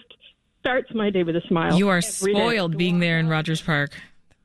starts 0.60 0.94
my 0.94 1.10
day 1.10 1.24
with 1.24 1.36
a 1.36 1.42
smile. 1.48 1.78
You 1.78 1.90
are 1.90 2.02
spoiled 2.02 2.78
being 2.78 3.00
there 3.00 3.20
in 3.20 3.28
Rogers 3.28 3.62
Park. 3.62 3.92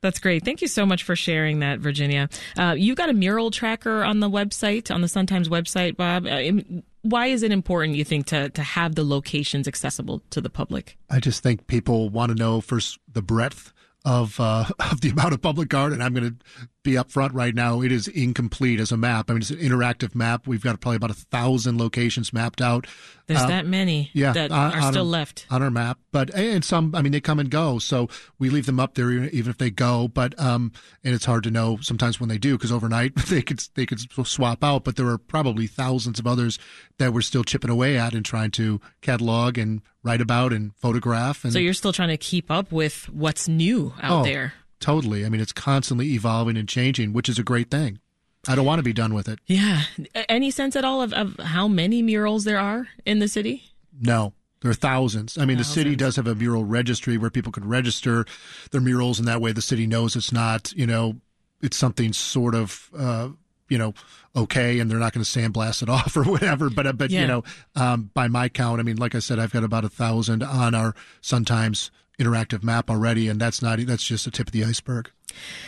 That's 0.03 0.19
great. 0.19 0.43
Thank 0.43 0.61
you 0.61 0.67
so 0.67 0.85
much 0.85 1.03
for 1.03 1.15
sharing 1.15 1.59
that, 1.59 1.79
Virginia. 1.79 2.27
Uh, 2.57 2.75
you've 2.77 2.97
got 2.97 3.09
a 3.09 3.13
mural 3.13 3.51
tracker 3.51 4.03
on 4.03 4.19
the 4.19 4.29
website, 4.29 4.93
on 4.93 4.99
the 4.99 5.07
Sun 5.07 5.27
Times 5.27 5.47
website, 5.47 5.95
Bob. 5.95 6.27
Uh, 6.27 6.83
why 7.03 7.27
is 7.27 7.41
it 7.41 7.53
important, 7.53 7.95
you 7.95 8.03
think, 8.03 8.25
to, 8.27 8.49
to 8.49 8.61
have 8.61 8.95
the 8.95 9.05
locations 9.05 9.65
accessible 9.65 10.21
to 10.31 10.41
the 10.41 10.49
public? 10.49 10.97
I 11.09 11.21
just 11.21 11.41
think 11.41 11.67
people 11.67 12.09
want 12.09 12.31
to 12.31 12.35
know 12.35 12.59
first 12.59 12.99
the 13.11 13.21
breadth 13.21 13.71
of 14.03 14.37
uh, 14.41 14.65
of 14.91 14.99
the 14.99 15.09
amount 15.09 15.33
of 15.33 15.41
public 15.41 15.73
art, 15.73 15.93
and 15.93 16.03
I'm 16.03 16.13
going 16.13 16.37
to 16.37 16.67
be 16.83 16.91
upfront 16.93 17.29
right 17.33 17.55
now. 17.55 17.81
It 17.81 17.91
is 17.91 18.07
incomplete 18.09 18.79
as 18.79 18.91
a 18.91 18.97
map. 18.97 19.29
I 19.29 19.33
mean, 19.33 19.41
it's 19.41 19.49
an 19.51 19.57
interactive 19.57 20.13
map. 20.13 20.45
We've 20.47 20.61
got 20.61 20.79
probably 20.81 20.97
about 20.97 21.11
a 21.11 21.15
thousand 21.15 21.77
locations 21.79 22.33
mapped 22.33 22.61
out. 22.61 22.85
There's 23.27 23.39
Uh, 23.39 23.47
that 23.47 23.65
many 23.65 24.09
yeah, 24.13 24.33
that 24.33 24.51
on- 24.51 24.73
are 24.73 24.81
on 24.81 24.91
still 24.93 25.03
a- 25.05 25.07
left. 25.07 25.45
on 25.49 25.63
our 25.63 25.71
map. 25.71 25.97
But 26.11 26.35
and 26.35 26.63
some, 26.63 26.93
I 26.93 27.01
mean, 27.01 27.13
they 27.13 27.21
come 27.21 27.39
and 27.39 27.49
go, 27.49 27.79
so 27.79 28.09
we 28.37 28.49
leave 28.49 28.65
them 28.65 28.81
up 28.81 28.95
there 28.95 29.11
even 29.11 29.49
if 29.49 29.57
they 29.57 29.71
go. 29.71 30.09
But 30.09 30.37
um, 30.39 30.73
and 31.05 31.15
it's 31.15 31.23
hard 31.25 31.43
to 31.45 31.51
know 31.51 31.77
sometimes 31.81 32.19
when 32.19 32.27
they 32.27 32.37
do 32.37 32.57
because 32.57 32.71
overnight 32.71 33.15
they 33.27 33.41
could 33.41 33.63
they 33.75 33.85
could 33.85 34.01
swap 34.27 34.61
out. 34.63 34.83
But 34.83 34.97
there 34.97 35.07
are 35.07 35.17
probably 35.17 35.67
thousands 35.67 36.19
of 36.19 36.27
others 36.27 36.59
that 36.97 37.13
we're 37.13 37.21
still 37.21 37.45
chipping 37.45 37.69
away 37.71 37.97
at 37.97 38.13
and 38.13 38.25
trying 38.25 38.51
to 38.51 38.81
catalog 39.01 39.57
and 39.57 39.81
write 40.03 40.19
about 40.19 40.51
and 40.51 40.75
photograph. 40.75 41.45
And 41.45 41.53
So 41.53 41.59
you're 41.59 41.73
still 41.73 41.93
trying 41.93 42.09
to 42.09 42.17
keep 42.17 42.51
up 42.51 42.73
with 42.73 43.07
what's 43.09 43.47
new 43.47 43.93
out 44.01 44.19
Oh, 44.19 44.23
there. 44.25 44.53
Totally. 44.83 45.25
I 45.25 45.29
mean, 45.29 45.39
it's 45.39 45.53
constantly 45.53 46.11
evolving 46.11 46.57
and 46.57 46.67
changing, 46.67 47.13
which 47.13 47.29
is 47.29 47.39
a 47.39 47.43
great 47.43 47.71
thing. 47.71 47.99
I 48.49 48.55
don't 48.55 48.65
want 48.65 48.79
to 48.79 48.83
be 48.83 48.91
done 48.91 49.13
with 49.13 49.29
it. 49.29 49.39
Yeah. 49.47 49.83
Any 50.27 50.51
sense 50.51 50.75
at 50.75 50.83
all 50.83 51.01
of, 51.01 51.13
of 51.13 51.37
how 51.39 51.69
many 51.69 52.01
murals 52.01 52.43
there 52.43 52.59
are 52.59 52.89
in 53.05 53.19
the 53.19 53.29
city? 53.29 53.71
No, 54.01 54.33
There 54.61 54.69
are 54.69 54.73
thousands. 54.73 55.37
I 55.37 55.45
mean, 55.45 55.55
thousands. 55.55 55.75
the 55.75 55.81
city 55.81 55.95
does 55.95 56.17
have 56.17 56.27
a 56.27 56.35
mural 56.35 56.65
registry 56.65 57.17
where 57.17 57.29
people 57.29 57.53
can 57.53 57.65
register 57.65 58.25
their 58.71 58.81
murals, 58.81 59.19
and 59.19 59.27
that 59.29 59.39
way 59.39 59.53
the 59.53 59.61
city 59.61 59.87
knows 59.87 60.17
it's 60.17 60.33
not, 60.33 60.73
you 60.73 60.85
know, 60.85 61.15
it's 61.61 61.77
something 61.77 62.11
sort 62.11 62.53
of, 62.53 62.89
uh, 62.97 63.29
you 63.69 63.77
know, 63.77 63.93
okay, 64.35 64.79
and 64.79 64.91
they're 64.91 64.99
not 64.99 65.13
going 65.13 65.23
to 65.23 65.39
sandblast 65.39 65.81
it 65.81 65.87
off 65.97 66.17
or 66.17 66.23
whatever. 66.23 66.69
But 66.69 66.87
uh, 66.87 66.91
but 66.91 67.09
yeah. 67.09 67.21
you 67.21 67.27
know, 67.27 67.43
um, 67.77 68.09
by 68.13 68.27
my 68.27 68.49
count, 68.49 68.81
I 68.81 68.83
mean, 68.83 68.97
like 68.97 69.15
I 69.15 69.19
said, 69.19 69.39
I've 69.39 69.53
got 69.53 69.63
about 69.63 69.85
a 69.85 69.89
thousand 69.89 70.43
on 70.43 70.75
our 70.75 70.93
Sun 71.21 71.45
Times 71.45 71.89
interactive 72.19 72.63
map 72.63 72.89
already, 72.89 73.27
and 73.27 73.39
that's 73.39 73.61
not 73.61 73.79
that's 73.85 74.03
just 74.05 74.25
the 74.25 74.31
tip 74.31 74.47
of 74.47 74.53
the 74.53 74.63
iceberg. 74.63 75.09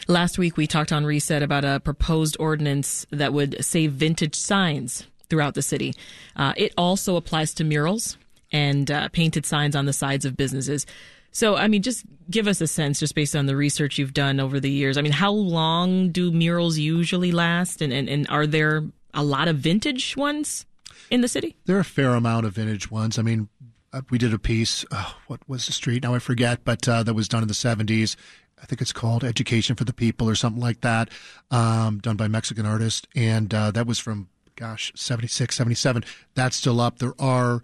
Last 0.07 0.37
week 0.37 0.57
we 0.57 0.67
talked 0.67 0.91
on 0.91 1.05
Reset 1.05 1.41
about 1.41 1.65
a 1.65 1.79
proposed 1.79 2.37
ordinance 2.39 3.05
that 3.09 3.33
would 3.33 3.63
save 3.63 3.93
vintage 3.93 4.35
signs 4.35 5.07
throughout 5.29 5.55
the 5.55 5.61
city. 5.61 5.93
Uh, 6.35 6.53
it 6.55 6.73
also 6.77 7.15
applies 7.15 7.53
to 7.55 7.63
murals 7.63 8.17
and 8.51 8.91
uh, 8.91 9.09
painted 9.09 9.45
signs 9.45 9.75
on 9.75 9.85
the 9.85 9.93
sides 9.93 10.25
of 10.25 10.37
businesses. 10.37 10.85
So, 11.31 11.55
I 11.55 11.67
mean, 11.67 11.81
just 11.81 12.05
give 12.29 12.47
us 12.47 12.61
a 12.61 12.67
sense, 12.67 12.99
just 12.99 13.15
based 13.15 13.35
on 13.35 13.45
the 13.45 13.55
research 13.57 13.97
you've 13.97 14.13
done 14.13 14.39
over 14.39 14.59
the 14.59 14.69
years. 14.69 14.97
I 14.97 15.01
mean, 15.01 15.11
how 15.11 15.31
long 15.31 16.11
do 16.11 16.31
murals 16.31 16.77
usually 16.77 17.31
last? 17.31 17.81
And, 17.81 17.91
and, 17.91 18.07
and 18.07 18.25
are 18.29 18.47
there 18.47 18.83
a 19.13 19.23
lot 19.23 19.49
of 19.49 19.57
vintage 19.57 20.15
ones 20.15 20.65
in 21.11 21.19
the 21.19 21.27
city? 21.27 21.57
There 21.65 21.75
are 21.75 21.81
a 21.81 21.85
fair 21.85 22.11
amount 22.11 22.45
of 22.45 22.53
vintage 22.53 22.89
ones. 22.89 23.19
I 23.19 23.21
mean, 23.21 23.49
uh, 23.95 24.01
we 24.09 24.17
did 24.17 24.33
a 24.33 24.39
piece, 24.39 24.83
oh, 24.91 25.15
what 25.27 25.39
was 25.47 25.65
the 25.65 25.71
street? 25.71 26.03
Now 26.03 26.13
I 26.13 26.19
forget, 26.19 26.65
but 26.65 26.87
uh, 26.87 27.03
that 27.03 27.13
was 27.13 27.29
done 27.29 27.41
in 27.41 27.47
the 27.47 27.53
70s. 27.53 28.15
I 28.61 28.65
think 28.65 28.81
it's 28.81 28.93
called 28.93 29.23
Education 29.23 29.75
for 29.75 29.85
the 29.85 29.93
People 29.93 30.29
or 30.29 30.35
something 30.35 30.61
like 30.61 30.81
that, 30.81 31.09
um, 31.49 31.99
done 31.99 32.17
by 32.17 32.27
Mexican 32.27 32.65
artist. 32.65 33.07
And 33.15 33.53
uh, 33.53 33.71
that 33.71 33.87
was 33.87 33.99
from 33.99 34.27
gosh, 34.55 34.91
76, 34.95 35.55
77. 35.55 36.03
That's 36.33 36.55
still 36.55 36.81
up. 36.81 36.99
There 36.99 37.13
are 37.19 37.61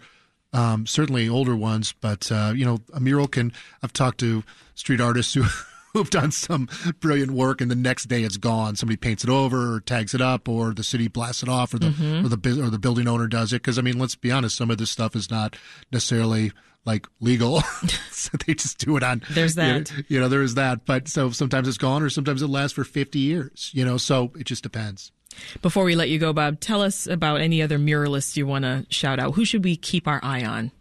um, 0.52 0.86
certainly 0.86 1.28
older 1.28 1.56
ones, 1.56 1.92
but, 2.00 2.30
uh, 2.30 2.52
you 2.54 2.64
know, 2.64 2.78
a 2.92 3.00
mural 3.00 3.28
can, 3.28 3.52
I've 3.82 3.92
talked 3.92 4.18
to 4.20 4.42
street 4.74 5.00
artists 5.00 5.34
who, 5.34 5.44
who've 5.94 6.10
done 6.10 6.30
some 6.30 6.68
brilliant 7.00 7.32
work 7.32 7.60
and 7.60 7.70
the 7.70 7.76
next 7.76 8.04
day 8.04 8.22
it's 8.22 8.36
gone. 8.36 8.76
Somebody 8.76 8.96
paints 8.96 9.24
it 9.24 9.30
over 9.30 9.74
or 9.74 9.80
tags 9.80 10.14
it 10.14 10.20
up 10.20 10.48
or 10.48 10.72
the 10.72 10.84
city 10.84 11.08
blasts 11.08 11.42
it 11.42 11.48
off 11.48 11.74
or 11.74 11.78
the, 11.78 11.90
mm-hmm. 11.90 12.26
or 12.26 12.28
the, 12.28 12.62
or 12.62 12.70
the 12.70 12.78
building 12.78 13.08
owner 13.08 13.26
does 13.26 13.52
it. 13.52 13.62
Cause 13.62 13.78
I 13.78 13.82
mean, 13.82 13.98
let's 13.98 14.16
be 14.16 14.30
honest, 14.30 14.56
some 14.56 14.70
of 14.70 14.78
this 14.78 14.90
stuff 14.90 15.14
is 15.14 15.30
not 15.30 15.56
necessarily 15.92 16.52
like 16.84 17.06
legal. 17.20 17.60
so 18.10 18.36
they 18.46 18.54
just 18.54 18.78
do 18.78 18.96
it 18.96 19.02
on. 19.02 19.22
There's 19.30 19.54
that. 19.56 19.90
You 19.90 19.96
know, 19.96 20.02
you 20.08 20.20
know, 20.20 20.28
there 20.28 20.42
is 20.42 20.54
that. 20.54 20.86
But 20.86 21.08
so 21.08 21.30
sometimes 21.30 21.68
it's 21.68 21.78
gone 21.78 22.02
or 22.02 22.10
sometimes 22.10 22.42
it 22.42 22.48
lasts 22.48 22.74
for 22.74 22.84
50 22.84 23.18
years, 23.18 23.70
you 23.72 23.84
know, 23.84 23.96
so 23.96 24.32
it 24.38 24.44
just 24.44 24.62
depends. 24.62 25.12
Before 25.62 25.84
we 25.84 25.94
let 25.94 26.10
you 26.10 26.18
go, 26.18 26.32
Bob, 26.32 26.60
tell 26.60 26.82
us 26.82 27.06
about 27.06 27.40
any 27.40 27.62
other 27.62 27.78
muralists 27.78 28.36
you 28.36 28.46
want 28.46 28.64
to 28.64 28.86
shout 28.90 29.18
out. 29.18 29.34
Who 29.34 29.44
should 29.44 29.64
we 29.64 29.76
keep 29.76 30.06
our 30.06 30.20
eye 30.22 30.44
on? 30.44 30.72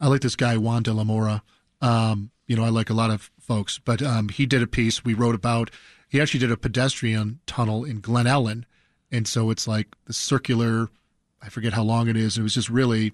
I 0.00 0.08
like 0.08 0.22
this 0.22 0.36
guy, 0.36 0.56
Juan 0.56 0.82
de 0.82 0.92
la 0.92 1.04
Mora. 1.04 1.42
Um, 1.82 2.30
you 2.46 2.56
know, 2.56 2.64
I 2.64 2.70
like 2.70 2.88
a 2.88 2.94
lot 2.94 3.10
of 3.10 3.30
folks, 3.48 3.78
but 3.78 4.00
um, 4.02 4.28
he 4.28 4.46
did 4.46 4.62
a 4.62 4.66
piece 4.66 5.04
we 5.04 5.14
wrote 5.14 5.34
about. 5.34 5.70
He 6.08 6.20
actually 6.20 6.40
did 6.40 6.52
a 6.52 6.56
pedestrian 6.56 7.40
tunnel 7.46 7.84
in 7.84 8.00
Glen 8.00 8.26
Ellyn. 8.26 8.64
And 9.10 9.26
so 9.26 9.50
it's 9.50 9.66
like 9.66 9.88
the 10.04 10.12
circular, 10.12 10.90
I 11.42 11.48
forget 11.48 11.72
how 11.72 11.82
long 11.82 12.08
it 12.08 12.16
is. 12.16 12.38
It 12.38 12.42
was 12.42 12.54
just 12.54 12.68
really 12.68 13.12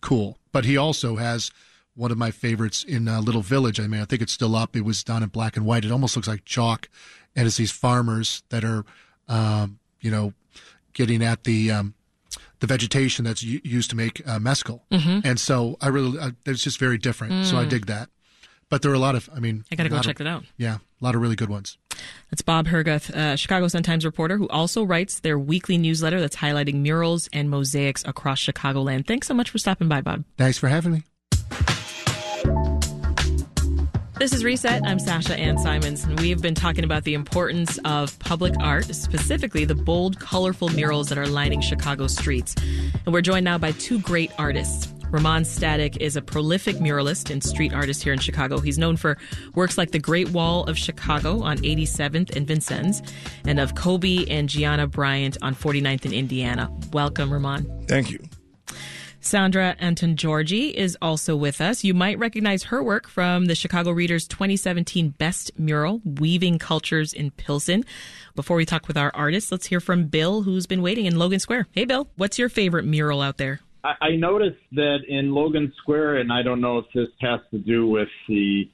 cool. 0.00 0.36
But 0.52 0.64
he 0.64 0.76
also 0.76 1.16
has 1.16 1.50
one 1.94 2.10
of 2.10 2.18
my 2.18 2.30
favorites 2.30 2.84
in 2.84 3.08
uh, 3.08 3.20
Little 3.20 3.42
Village. 3.42 3.80
I 3.80 3.86
mean, 3.86 4.02
I 4.02 4.04
think 4.04 4.20
it's 4.20 4.32
still 4.32 4.56
up. 4.56 4.76
It 4.76 4.84
was 4.84 5.02
done 5.02 5.22
in 5.22 5.30
black 5.30 5.56
and 5.56 5.64
white. 5.64 5.84
It 5.84 5.92
almost 5.92 6.16
looks 6.16 6.28
like 6.28 6.44
chalk. 6.44 6.88
And 7.34 7.46
it's 7.46 7.56
these 7.56 7.70
farmers 7.70 8.42
that 8.50 8.64
are 8.64 8.84
um, 9.28 9.78
you 10.00 10.10
know, 10.10 10.34
getting 10.92 11.22
at 11.22 11.44
the 11.44 11.70
um, 11.70 11.94
the 12.60 12.66
vegetation 12.66 13.24
that's 13.24 13.42
used 13.42 13.90
to 13.90 13.96
make 13.96 14.26
uh, 14.26 14.38
mescal. 14.38 14.84
Mm-hmm. 14.90 15.26
And 15.26 15.40
so 15.40 15.76
I 15.80 15.88
really, 15.88 16.18
uh, 16.18 16.32
it's 16.44 16.62
just 16.62 16.78
very 16.78 16.98
different. 16.98 17.32
Mm. 17.32 17.44
So 17.44 17.56
I 17.56 17.64
mm. 17.64 17.70
dig 17.70 17.86
that. 17.86 18.08
But 18.72 18.80
there 18.80 18.90
are 18.90 18.94
a 18.94 18.98
lot 18.98 19.16
of, 19.16 19.28
I 19.36 19.38
mean, 19.38 19.66
I 19.70 19.74
got 19.74 19.82
to 19.82 19.90
go 19.90 20.00
check 20.00 20.18
of, 20.18 20.24
that 20.24 20.30
out. 20.30 20.44
Yeah, 20.56 20.76
a 20.76 21.04
lot 21.04 21.14
of 21.14 21.20
really 21.20 21.36
good 21.36 21.50
ones. 21.50 21.76
That's 22.30 22.40
Bob 22.40 22.68
Herguth, 22.68 23.14
uh, 23.14 23.36
Chicago 23.36 23.68
Sun-Times 23.68 24.02
reporter, 24.02 24.38
who 24.38 24.48
also 24.48 24.82
writes 24.82 25.20
their 25.20 25.38
weekly 25.38 25.76
newsletter 25.76 26.22
that's 26.22 26.36
highlighting 26.36 26.76
murals 26.76 27.28
and 27.34 27.50
mosaics 27.50 28.02
across 28.06 28.40
Chicagoland. 28.40 29.06
Thanks 29.06 29.26
so 29.26 29.34
much 29.34 29.50
for 29.50 29.58
stopping 29.58 29.88
by, 29.88 30.00
Bob. 30.00 30.24
Thanks 30.38 30.56
for 30.56 30.68
having 30.68 30.92
me. 30.92 31.02
This 34.18 34.32
is 34.32 34.42
Reset. 34.42 34.82
I'm 34.86 34.98
Sasha 34.98 35.36
Ann 35.36 35.58
Simons, 35.58 36.04
and 36.04 36.18
we 36.18 36.30
have 36.30 36.40
been 36.40 36.54
talking 36.54 36.84
about 36.84 37.04
the 37.04 37.12
importance 37.12 37.78
of 37.84 38.18
public 38.20 38.54
art, 38.58 38.86
specifically 38.86 39.66
the 39.66 39.74
bold, 39.74 40.18
colorful 40.18 40.70
murals 40.70 41.10
that 41.10 41.18
are 41.18 41.26
lining 41.26 41.60
Chicago 41.60 42.06
streets. 42.06 42.54
And 43.04 43.12
we're 43.12 43.20
joined 43.20 43.44
now 43.44 43.58
by 43.58 43.72
two 43.72 44.00
great 44.00 44.32
artists. 44.38 44.88
Ramon 45.12 45.44
Static 45.44 45.98
is 45.98 46.16
a 46.16 46.22
prolific 46.22 46.76
muralist 46.76 47.30
and 47.30 47.44
street 47.44 47.74
artist 47.74 48.02
here 48.02 48.14
in 48.14 48.18
Chicago. 48.18 48.60
He's 48.60 48.78
known 48.78 48.96
for 48.96 49.18
works 49.54 49.76
like 49.76 49.90
the 49.90 49.98
Great 49.98 50.30
Wall 50.30 50.64
of 50.64 50.78
Chicago 50.78 51.42
on 51.42 51.58
87th 51.58 52.34
and 52.34 52.46
Vincennes, 52.46 53.02
and 53.44 53.60
of 53.60 53.74
Kobe 53.74 54.24
and 54.30 54.48
Gianna 54.48 54.86
Bryant 54.86 55.36
on 55.42 55.54
49th 55.54 56.06
and 56.06 56.14
Indiana. 56.14 56.72
Welcome, 56.94 57.30
Ramon. 57.30 57.84
Thank 57.86 58.10
you. 58.10 58.20
Sandra 59.20 59.76
Antongiorgi 59.78 60.72
is 60.72 60.96
also 61.02 61.36
with 61.36 61.60
us. 61.60 61.84
You 61.84 61.92
might 61.92 62.18
recognize 62.18 62.64
her 62.64 62.82
work 62.82 63.06
from 63.06 63.44
the 63.44 63.54
Chicago 63.54 63.90
Reader's 63.90 64.26
2017 64.26 65.10
Best 65.10 65.52
Mural, 65.58 66.00
Weaving 66.06 66.58
Cultures 66.58 67.12
in 67.12 67.32
Pilsen. 67.32 67.84
Before 68.34 68.56
we 68.56 68.64
talk 68.64 68.88
with 68.88 68.96
our 68.96 69.12
artists, 69.14 69.52
let's 69.52 69.66
hear 69.66 69.78
from 69.78 70.06
Bill, 70.06 70.42
who's 70.42 70.66
been 70.66 70.80
waiting 70.80 71.04
in 71.04 71.18
Logan 71.18 71.38
Square. 71.38 71.68
Hey, 71.70 71.84
Bill, 71.84 72.08
what's 72.16 72.38
your 72.38 72.48
favorite 72.48 72.86
mural 72.86 73.20
out 73.20 73.36
there? 73.36 73.60
I 73.84 74.14
noticed 74.14 74.60
that 74.72 74.98
in 75.08 75.32
Logan 75.32 75.72
Square, 75.78 76.18
and 76.18 76.32
I 76.32 76.42
don't 76.42 76.60
know 76.60 76.78
if 76.78 76.84
this 76.94 77.08
has 77.20 77.40
to 77.50 77.58
do 77.58 77.88
with 77.88 78.08
the 78.28 78.70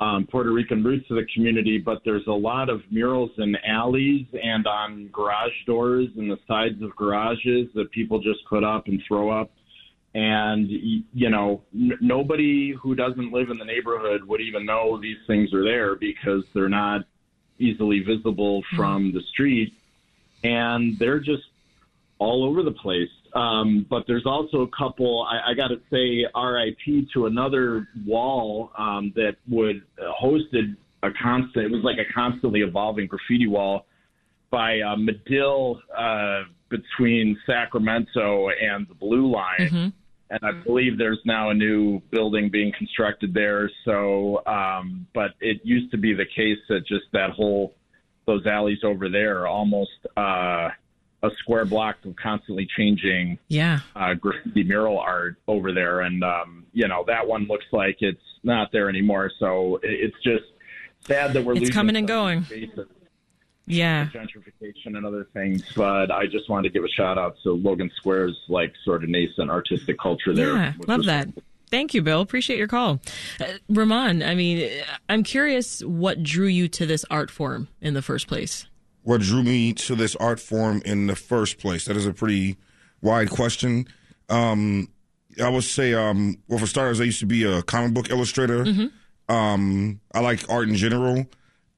um, 0.00 0.26
Puerto 0.30 0.52
Rican 0.52 0.84
roots 0.84 1.10
of 1.10 1.16
the 1.16 1.26
community, 1.34 1.78
but 1.78 2.02
there's 2.04 2.26
a 2.26 2.32
lot 2.32 2.68
of 2.68 2.82
murals 2.90 3.30
in 3.38 3.56
alleys 3.66 4.26
and 4.42 4.66
on 4.66 5.08
garage 5.12 5.52
doors 5.66 6.08
and 6.16 6.30
the 6.30 6.38
sides 6.46 6.82
of 6.82 6.94
garages 6.94 7.68
that 7.74 7.90
people 7.90 8.20
just 8.20 8.44
put 8.48 8.62
up 8.62 8.86
and 8.86 9.02
throw 9.06 9.30
up. 9.30 9.50
And 10.12 10.68
you 10.68 11.30
know 11.30 11.62
n- 11.72 11.98
nobody 12.00 12.72
who 12.72 12.96
doesn't 12.96 13.32
live 13.32 13.48
in 13.48 13.58
the 13.58 13.64
neighborhood 13.64 14.24
would 14.24 14.40
even 14.40 14.66
know 14.66 15.00
these 15.00 15.18
things 15.26 15.54
are 15.54 15.62
there 15.62 15.94
because 15.94 16.42
they're 16.52 16.68
not 16.68 17.02
easily 17.58 18.00
visible 18.00 18.62
hmm. 18.70 18.76
from 18.76 19.12
the 19.12 19.20
street. 19.22 19.72
And 20.42 20.98
they're 20.98 21.20
just 21.20 21.44
all 22.18 22.44
over 22.44 22.62
the 22.62 22.72
place 22.72 23.10
um, 23.34 23.86
but 23.88 24.04
there's 24.06 24.26
also 24.26 24.62
a 24.62 24.68
couple 24.68 25.26
i, 25.30 25.50
I 25.50 25.54
got 25.54 25.68
to 25.68 25.80
say 25.90 26.26
rip 26.34 27.08
to 27.14 27.26
another 27.26 27.88
wall 28.06 28.70
um, 28.76 29.12
that 29.16 29.36
would 29.48 29.82
uh, 29.98 30.12
hosted 30.22 30.76
a 31.02 31.10
constant 31.22 31.66
it 31.66 31.70
was 31.70 31.82
like 31.82 31.98
a 31.98 32.12
constantly 32.12 32.60
evolving 32.60 33.06
graffiti 33.06 33.46
wall 33.46 33.86
by 34.50 34.80
uh, 34.80 34.96
Medill 34.96 35.80
uh, 35.96 36.42
between 36.70 37.38
Sacramento 37.46 38.48
and 38.48 38.84
the 38.88 38.94
Blue 38.94 39.30
Line. 39.30 39.60
Mm-hmm 39.60 39.88
and 40.30 40.40
I 40.44 40.52
believe 40.64 40.96
there's 40.96 41.20
now 41.24 41.50
a 41.50 41.54
new 41.54 42.00
building 42.12 42.50
being 42.50 42.72
constructed 42.78 43.34
there. 43.34 43.70
So, 43.84 44.42
um, 44.46 45.06
but 45.12 45.32
it 45.40 45.60
used 45.64 45.90
to 45.90 45.98
be 45.98 46.14
the 46.14 46.24
case 46.24 46.58
that 46.68 46.86
just 46.86 47.06
that 47.12 47.30
whole 47.30 47.74
those 48.26 48.46
alleys 48.46 48.78
over 48.84 49.08
there 49.08 49.48
almost 49.48 49.90
uh, 50.16 50.68
a 51.22 51.30
square 51.38 51.64
block 51.64 51.96
of 52.04 52.16
constantly 52.16 52.66
changing 52.76 53.38
yeah 53.48 53.80
uh, 53.94 54.14
graffiti 54.14 54.64
mural 54.64 54.98
art 54.98 55.36
over 55.46 55.72
there, 55.72 56.00
and 56.00 56.24
um, 56.24 56.66
you 56.72 56.88
know 56.88 57.04
that 57.06 57.26
one 57.26 57.46
looks 57.46 57.66
like 57.72 57.96
it's 58.00 58.20
not 58.42 58.72
there 58.72 58.88
anymore. 58.88 59.30
So 59.38 59.78
it's 59.82 60.16
just 60.22 60.44
sad 61.06 61.32
that 61.34 61.44
we're 61.44 61.52
it's 61.52 61.60
losing 61.60 61.74
coming 61.74 61.96
and 61.96 62.08
going. 62.08 62.46
Yeah, 63.66 64.06
gentrification 64.06 64.96
and 64.96 65.06
other 65.06 65.28
things. 65.32 65.62
But 65.76 66.10
I 66.10 66.26
just 66.26 66.50
wanted 66.50 66.68
to 66.68 66.72
give 66.72 66.84
a 66.84 66.88
shout 66.88 67.18
out 67.18 67.36
to 67.44 67.52
Logan 67.52 67.90
Square's 67.96 68.36
like 68.48 68.72
sort 68.84 69.04
of 69.04 69.10
nascent 69.10 69.50
artistic 69.50 69.98
culture 69.98 70.34
there. 70.34 70.56
Yeah, 70.56 70.72
love 70.88 71.04
that. 71.04 71.28
Thank 71.70 71.94
you, 71.94 72.02
Bill. 72.02 72.20
Appreciate 72.20 72.58
your 72.58 72.66
call. 72.66 73.00
Uh, 73.40 73.44
Ramon, 73.68 74.24
I 74.24 74.34
mean, 74.34 74.68
I'm 75.08 75.22
curious 75.22 75.84
what 75.84 76.22
drew 76.22 76.48
you 76.48 76.66
to 76.68 76.84
this 76.84 77.04
art 77.10 77.30
form 77.30 77.68
in 77.80 77.94
the 77.94 78.02
first 78.02 78.26
place? 78.26 78.66
What 79.02 79.20
drew 79.20 79.42
me 79.42 79.72
to 79.74 79.94
this 79.94 80.14
art 80.16 80.40
form 80.40 80.82
in 80.84 81.06
the 81.06 81.16
first 81.16 81.58
place? 81.58 81.86
That 81.86 81.96
is 81.96 82.06
a 82.06 82.12
pretty 82.12 82.56
wide 83.00 83.30
question. 83.30 83.86
Um, 84.28 84.88
I 85.42 85.48
would 85.48 85.64
say, 85.64 85.94
um, 85.94 86.38
well, 86.48 86.58
for 86.58 86.66
starters, 86.66 87.00
I 87.00 87.04
used 87.04 87.20
to 87.20 87.26
be 87.26 87.44
a 87.44 87.62
comic 87.62 87.94
book 87.94 88.10
illustrator. 88.10 88.64
Mm-hmm. 88.64 89.34
Um, 89.34 90.00
I 90.12 90.20
like 90.20 90.48
art 90.50 90.68
in 90.68 90.74
general. 90.74 91.26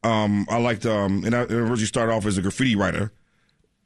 Um, 0.02 0.46
I 0.48 0.58
liked, 0.58 0.84
um, 0.84 1.24
and 1.24 1.34
I 1.34 1.42
originally 1.42 1.84
started 1.84 2.12
off 2.12 2.26
as 2.26 2.38
a 2.38 2.42
graffiti 2.42 2.74
writer. 2.74 3.12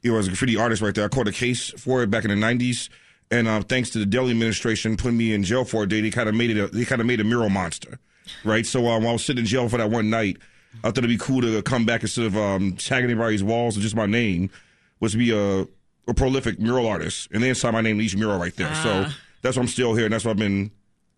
You 0.01 0.13
know, 0.13 0.19
as 0.19 0.27
a 0.27 0.29
graffiti 0.29 0.57
artist 0.57 0.81
right 0.81 0.95
there. 0.95 1.05
I 1.05 1.09
caught 1.09 1.27
a 1.27 1.31
case 1.31 1.69
for 1.71 2.01
it 2.01 2.09
back 2.09 2.23
in 2.23 2.29
the 2.29 2.45
90s. 2.45 2.89
And 3.29 3.47
uh, 3.47 3.61
thanks 3.61 3.89
to 3.91 3.99
the 3.99 4.05
Daley 4.05 4.31
administration 4.31 4.95
putting 4.95 5.17
me 5.17 5.33
in 5.33 5.43
jail 5.43 5.65
for 5.65 5.83
a 5.83 5.87
day, 5.87 6.01
they 6.01 6.09
kind 6.09 6.29
of 6.29 6.35
made 6.35 6.51
it 6.51 6.57
a, 6.57 6.67
they 6.67 6.85
kind 6.85 7.01
of 7.01 7.07
made 7.07 7.19
a 7.19 7.23
mural 7.23 7.49
monster. 7.49 7.99
Right. 8.43 8.65
So 8.65 8.87
um, 8.87 9.05
I 9.05 9.11
was 9.11 9.25
sitting 9.25 9.41
in 9.41 9.45
jail 9.45 9.67
for 9.69 9.77
that 9.77 9.89
one 9.89 10.09
night. 10.09 10.37
I 10.83 10.87
thought 10.89 10.99
it'd 10.99 11.09
be 11.09 11.17
cool 11.17 11.41
to 11.41 11.61
come 11.63 11.85
back 11.85 12.01
instead 12.01 12.25
of 12.25 12.37
um, 12.37 12.73
tagging 12.73 13.09
everybody's 13.09 13.43
walls 13.43 13.75
with 13.75 13.83
just 13.83 13.95
my 13.95 14.05
name, 14.05 14.49
was 14.99 15.13
to 15.13 15.17
be 15.17 15.31
a, 15.31 15.67
a 16.09 16.13
prolific 16.13 16.59
mural 16.59 16.87
artist. 16.87 17.29
And 17.31 17.43
then 17.43 17.55
sign 17.55 17.73
my 17.73 17.81
name 17.81 17.97
to 17.99 18.03
each 18.03 18.15
mural 18.15 18.39
right 18.39 18.55
there. 18.55 18.73
So 18.75 19.05
ah. 19.07 19.17
that's 19.41 19.57
why 19.57 19.61
I'm 19.61 19.67
still 19.67 19.93
here. 19.95 20.05
And 20.05 20.13
that's 20.13 20.25
why 20.25 20.31
I've 20.31 20.37
been 20.37 20.71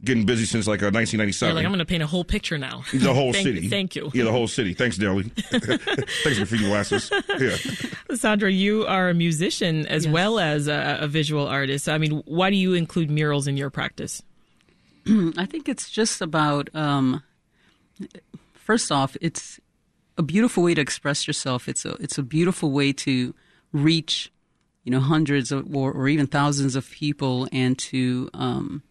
getting 0.04 0.26
busy 0.26 0.46
since 0.46 0.66
like 0.66 0.82
uh, 0.82 0.92
1997. 0.92 1.50
You're 1.50 1.56
like, 1.56 1.66
I'm 1.66 1.72
going 1.72 1.80
to 1.80 1.86
paint 1.86 2.04
a 2.04 2.08
whole 2.08 2.24
picture 2.24 2.58
now. 2.58 2.84
the 2.94 3.14
whole 3.14 3.34
Thank- 3.34 3.46
city. 3.46 3.68
Thank 3.68 3.96
you. 3.96 4.12
Yeah, 4.14 4.24
the 4.24 4.32
whole 4.32 4.48
city. 4.48 4.74
Thanks, 4.74 4.98
Daley. 4.98 5.24
Thanks 5.50 6.40
for 6.40 6.46
feeding 6.46 6.68
glasses. 6.68 7.12
Yeah. 7.38 7.58
Sandra, 8.16 8.52
you 8.52 8.86
are 8.86 9.10
a 9.10 9.14
musician 9.14 9.86
as 9.88 10.06
Yes. 10.06 10.14
well 10.14 10.40
as 10.40 10.68
a, 10.68 11.00
a 11.02 11.08
visual 11.08 11.48
artist. 11.48 11.90
I 11.90 11.98
mean, 11.98 12.24
why 12.26 12.50
do 12.50 12.56
you 12.56 12.74
include 12.74 13.12
murals 13.12 13.48
in 13.48 13.58
your 13.58 13.70
practice? 13.70 14.22
I 15.08 15.46
think 15.46 15.68
it's 15.68 15.90
just 15.90 16.22
about, 16.22 16.70
um, 16.74 17.24
first 18.70 18.92
off, 18.92 19.18
it's 19.20 19.60
a 20.16 20.22
beautiful 20.22 20.62
way 20.62 20.76
to 20.76 20.82
express 20.82 21.26
yourself. 21.26 21.68
It's 21.68 21.86
a 21.86 21.94
it's 22.06 22.20
a 22.20 22.22
beautiful 22.22 22.70
way 22.70 22.94
to 22.94 23.34
reach, 23.74 24.32
you 24.84 24.92
know, 24.92 25.00
hundreds 25.00 25.52
of, 25.52 25.76
or, 25.76 25.92
or 25.92 26.08
even 26.08 26.28
thousands 26.28 26.76
of 26.76 26.88
people, 26.92 27.48
and 27.52 27.76
to, 27.90 28.30
um, 28.36 28.84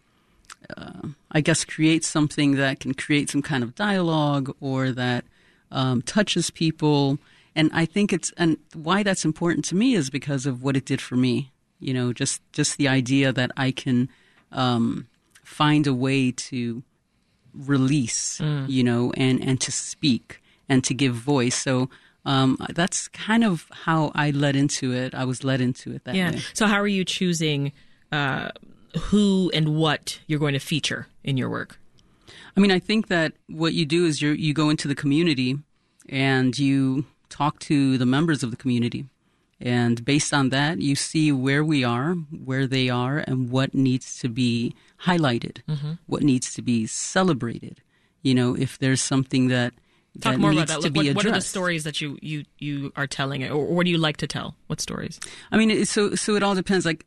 uh, 0.75 1.07
I 1.31 1.39
guess, 1.39 1.63
create 1.63 2.03
something 2.03 2.57
that 2.57 2.81
can 2.81 2.93
create 2.93 3.29
some 3.29 3.41
kind 3.41 3.63
of 3.63 3.73
dialogue 3.73 4.53
or 4.59 4.91
that 4.91 5.23
um, 5.71 6.01
touches 6.01 6.51
people. 6.51 7.17
And 7.55 7.71
I 7.73 7.85
think 7.85 8.11
it's 8.11 8.33
and 8.35 8.57
why 8.73 9.01
that's 9.01 9.23
important 9.23 9.63
to 9.69 9.75
me 9.75 9.93
is 9.93 10.09
because 10.09 10.45
of 10.45 10.61
what 10.61 10.75
it 10.75 10.83
did 10.83 10.99
for 10.99 11.15
me. 11.15 11.51
You 11.79 11.93
know, 11.93 12.11
just 12.11 12.41
just 12.51 12.77
the 12.77 12.89
idea 12.89 13.31
that 13.31 13.51
I 13.55 13.71
can 13.71 14.09
um, 14.51 15.07
find 15.45 15.87
a 15.87 15.93
way 15.93 16.33
to 16.49 16.83
release, 17.53 18.41
you 18.67 18.83
know, 18.83 19.11
and 19.17 19.41
and 19.43 19.59
to 19.61 19.71
speak 19.71 20.41
and 20.67 20.83
to 20.83 20.93
give 20.93 21.13
voice. 21.15 21.55
So 21.55 21.89
um, 22.25 22.57
that's 22.75 23.07
kind 23.07 23.43
of 23.43 23.65
how 23.85 24.11
I 24.13 24.31
led 24.31 24.55
into 24.55 24.93
it. 24.93 25.15
I 25.15 25.25
was 25.25 25.43
led 25.43 25.61
into 25.61 25.91
it 25.93 26.03
that 26.03 26.15
Yeah. 26.15 26.31
way. 26.31 26.39
So, 26.53 26.67
how 26.67 26.79
are 26.79 26.87
you 26.87 27.03
choosing 27.05 27.71
uh, 28.11 28.49
who 28.97 29.49
and 29.53 29.75
what 29.75 30.19
you're 30.27 30.39
going 30.39 30.53
to 30.53 30.59
feature 30.59 31.07
in 31.23 31.37
your 31.37 31.49
work? 31.49 31.79
I 32.55 32.59
mean, 32.59 32.71
I 32.71 32.79
think 32.79 33.07
that 33.07 33.33
what 33.47 33.73
you 33.73 33.85
do 33.85 34.05
is 34.05 34.21
you 34.21 34.31
you 34.31 34.53
go 34.53 34.69
into 34.69 34.87
the 34.87 34.95
community 34.95 35.57
and 36.09 36.57
you 36.57 37.05
talk 37.29 37.59
to 37.59 37.97
the 37.97 38.05
members 38.05 38.43
of 38.43 38.51
the 38.51 38.57
community. 38.57 39.05
And 39.61 40.05
based 40.05 40.33
on 40.33 40.49
that, 40.49 40.79
you 40.79 40.95
see 40.95 41.31
where 41.33 41.63
we 41.65 41.83
are, 41.83 42.13
where 42.13 42.65
they 42.65 42.89
are, 42.89 43.17
and 43.17 43.49
what 43.49 43.73
needs 43.73 44.17
to 44.19 44.29
be 44.29 44.73
highlighted, 45.03 45.61
what 46.05 46.23
needs 46.23 46.53
to 46.53 46.61
be 46.61 46.87
celebrated. 46.87 47.81
You 48.21 48.35
know, 48.35 48.55
if 48.55 48.77
there's 48.79 49.01
something 49.01 49.49
that, 49.49 49.73
Talk 50.21 50.37
more 50.37 50.51
needs 50.51 50.63
about 50.63 50.81
that. 50.81 50.93
to 50.93 50.93
Like, 50.93 51.03
be 51.03 51.09
what, 51.09 51.17
what 51.17 51.25
are 51.25 51.31
the 51.31 51.41
stories 51.41 51.83
that 51.83 52.01
you, 52.01 52.17
you, 52.21 52.43
you 52.57 52.91
are 52.95 53.05
telling, 53.05 53.43
or 53.49 53.65
what 53.65 53.85
do 53.85 53.91
you 53.91 53.97
like 53.97 54.17
to 54.17 54.27
tell? 54.27 54.55
What 54.67 54.81
stories? 54.81 55.19
I 55.51 55.57
mean, 55.57 55.85
so 55.85 56.15
so 56.15 56.35
it 56.35 56.43
all 56.43 56.55
depends. 56.55 56.85
Like, 56.85 57.05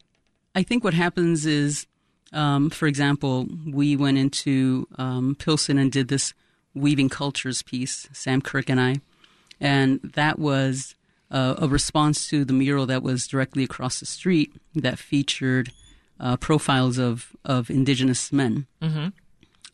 I 0.54 0.62
think 0.62 0.84
what 0.84 0.94
happens 0.94 1.44
is, 1.44 1.86
um, 2.32 2.70
for 2.70 2.86
example, 2.86 3.48
we 3.66 3.96
went 3.96 4.18
into 4.18 4.86
um, 4.96 5.34
Pilsen 5.34 5.78
and 5.78 5.90
did 5.90 6.08
this 6.08 6.32
weaving 6.74 7.08
cultures 7.08 7.62
piece, 7.62 8.08
Sam 8.12 8.40
Kirk 8.40 8.70
and 8.70 8.80
I, 8.80 8.96
and 9.60 10.00
that 10.02 10.38
was 10.38 10.94
uh, 11.32 11.54
a 11.58 11.66
response 11.66 12.28
to 12.28 12.44
the 12.44 12.52
mural 12.52 12.86
that 12.86 13.02
was 13.02 13.26
directly 13.26 13.64
across 13.64 13.98
the 14.00 14.06
street 14.06 14.52
that 14.74 14.98
featured 14.98 15.72
uh, 16.20 16.36
profiles 16.36 16.98
of 16.98 17.34
of 17.44 17.70
indigenous 17.70 18.30
men 18.32 18.66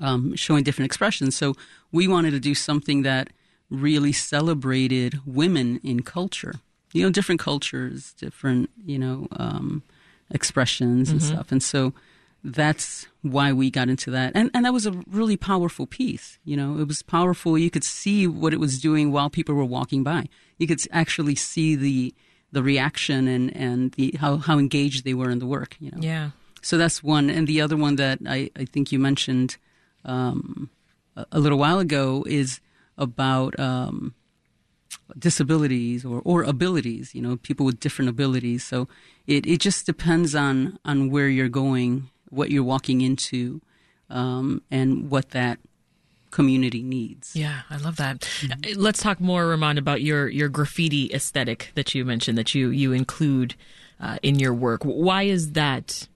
um, 0.00 0.34
showing 0.36 0.64
different 0.64 0.86
expressions. 0.86 1.36
So 1.36 1.54
we 1.92 2.06
wanted 2.08 2.30
to 2.30 2.40
do 2.40 2.54
something 2.54 3.02
that 3.02 3.28
really 3.70 4.12
celebrated 4.12 5.20
women 5.26 5.80
in 5.82 6.02
culture. 6.02 6.54
You 6.94 7.02
know, 7.02 7.10
different 7.10 7.40
cultures, 7.40 8.14
different 8.18 8.70
you 8.86 8.98
know 8.98 9.28
um, 9.32 9.82
expressions 10.30 11.10
and 11.10 11.20
stuff. 11.22 11.52
And 11.52 11.62
so 11.62 11.92
that's 12.44 13.06
why 13.22 13.52
we 13.52 13.70
got 13.70 13.88
into 13.88 14.10
that. 14.12 14.32
And 14.34 14.50
and 14.54 14.64
that 14.64 14.72
was 14.72 14.86
a 14.86 14.92
really 15.10 15.36
powerful 15.36 15.86
piece. 15.86 16.38
You 16.44 16.56
know, 16.56 16.78
it 16.78 16.86
was 16.86 17.02
powerful. 17.02 17.58
You 17.58 17.70
could 17.70 17.84
see 17.84 18.26
what 18.26 18.52
it 18.52 18.60
was 18.60 18.80
doing 18.80 19.12
while 19.12 19.30
people 19.30 19.54
were 19.54 19.64
walking 19.64 20.02
by. 20.02 20.28
You 20.58 20.66
could 20.66 20.80
actually 20.92 21.34
see 21.34 21.74
the 21.74 22.14
the 22.52 22.62
reaction 22.62 23.28
and 23.28 23.54
and 23.56 23.92
the 23.92 24.16
how 24.20 24.38
how 24.38 24.58
engaged 24.58 25.04
they 25.04 25.14
were 25.14 25.30
in 25.30 25.38
the 25.38 25.46
work. 25.46 25.76
You 25.80 25.90
know. 25.90 25.98
Yeah. 26.00 26.30
So 26.62 26.76
that's 26.76 27.02
one. 27.02 27.30
And 27.30 27.46
the 27.46 27.60
other 27.60 27.76
one 27.76 27.96
that 27.96 28.18
I, 28.26 28.50
I 28.56 28.64
think 28.64 28.92
you 28.92 28.98
mentioned 28.98 29.56
um, 30.04 30.70
a, 31.16 31.26
a 31.32 31.38
little 31.38 31.58
while 31.58 31.78
ago 31.78 32.24
is 32.26 32.60
about 32.96 33.58
um, 33.60 34.14
disabilities 35.18 36.04
or, 36.04 36.20
or 36.24 36.42
abilities, 36.42 37.14
you 37.14 37.22
know, 37.22 37.36
people 37.36 37.64
with 37.64 37.80
different 37.80 38.08
abilities. 38.08 38.64
So 38.64 38.88
it, 39.26 39.46
it 39.46 39.60
just 39.60 39.86
depends 39.86 40.34
on, 40.34 40.78
on 40.84 41.10
where 41.10 41.28
you're 41.28 41.48
going, 41.48 42.10
what 42.30 42.50
you're 42.50 42.64
walking 42.64 43.00
into, 43.00 43.60
um, 44.10 44.62
and 44.70 45.10
what 45.10 45.30
that 45.30 45.58
community 46.30 46.82
needs. 46.82 47.34
Yeah, 47.34 47.62
I 47.70 47.76
love 47.76 47.96
that. 47.96 48.28
Uh, 48.44 48.56
Let's 48.76 49.02
talk 49.02 49.20
more, 49.20 49.46
Ramon, 49.46 49.78
about 49.78 50.02
your 50.02 50.28
your 50.28 50.48
graffiti 50.48 51.10
aesthetic 51.12 51.72
that 51.74 51.94
you 51.94 52.04
mentioned 52.04 52.38
that 52.38 52.54
you 52.54 52.68
you 52.70 52.92
include 52.92 53.54
uh, 54.00 54.18
in 54.22 54.38
your 54.38 54.54
work. 54.54 54.82
Why 54.82 55.24
is 55.24 55.52
that 55.52 56.08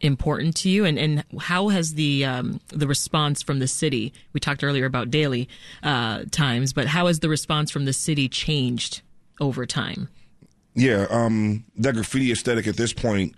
important 0.00 0.56
to 0.56 0.68
you, 0.68 0.84
and 0.84 0.98
and 0.98 1.24
how 1.40 1.68
has 1.68 1.94
the 1.94 2.24
um, 2.24 2.60
the 2.68 2.86
response 2.86 3.42
from 3.42 3.58
the 3.58 3.68
city? 3.68 4.12
We 4.32 4.40
talked 4.40 4.62
earlier 4.64 4.86
about 4.86 5.10
Daley 5.10 5.48
uh, 5.82 6.24
times, 6.30 6.72
but 6.72 6.86
how 6.86 7.06
has 7.06 7.20
the 7.20 7.28
response 7.28 7.70
from 7.70 7.84
the 7.84 7.92
city 7.92 8.28
changed 8.28 9.02
over 9.40 9.66
time? 9.66 10.08
Yeah, 10.74 11.06
um, 11.10 11.64
that 11.76 11.94
graffiti 11.94 12.30
aesthetic 12.30 12.66
at 12.66 12.76
this 12.76 12.92
point 12.92 13.34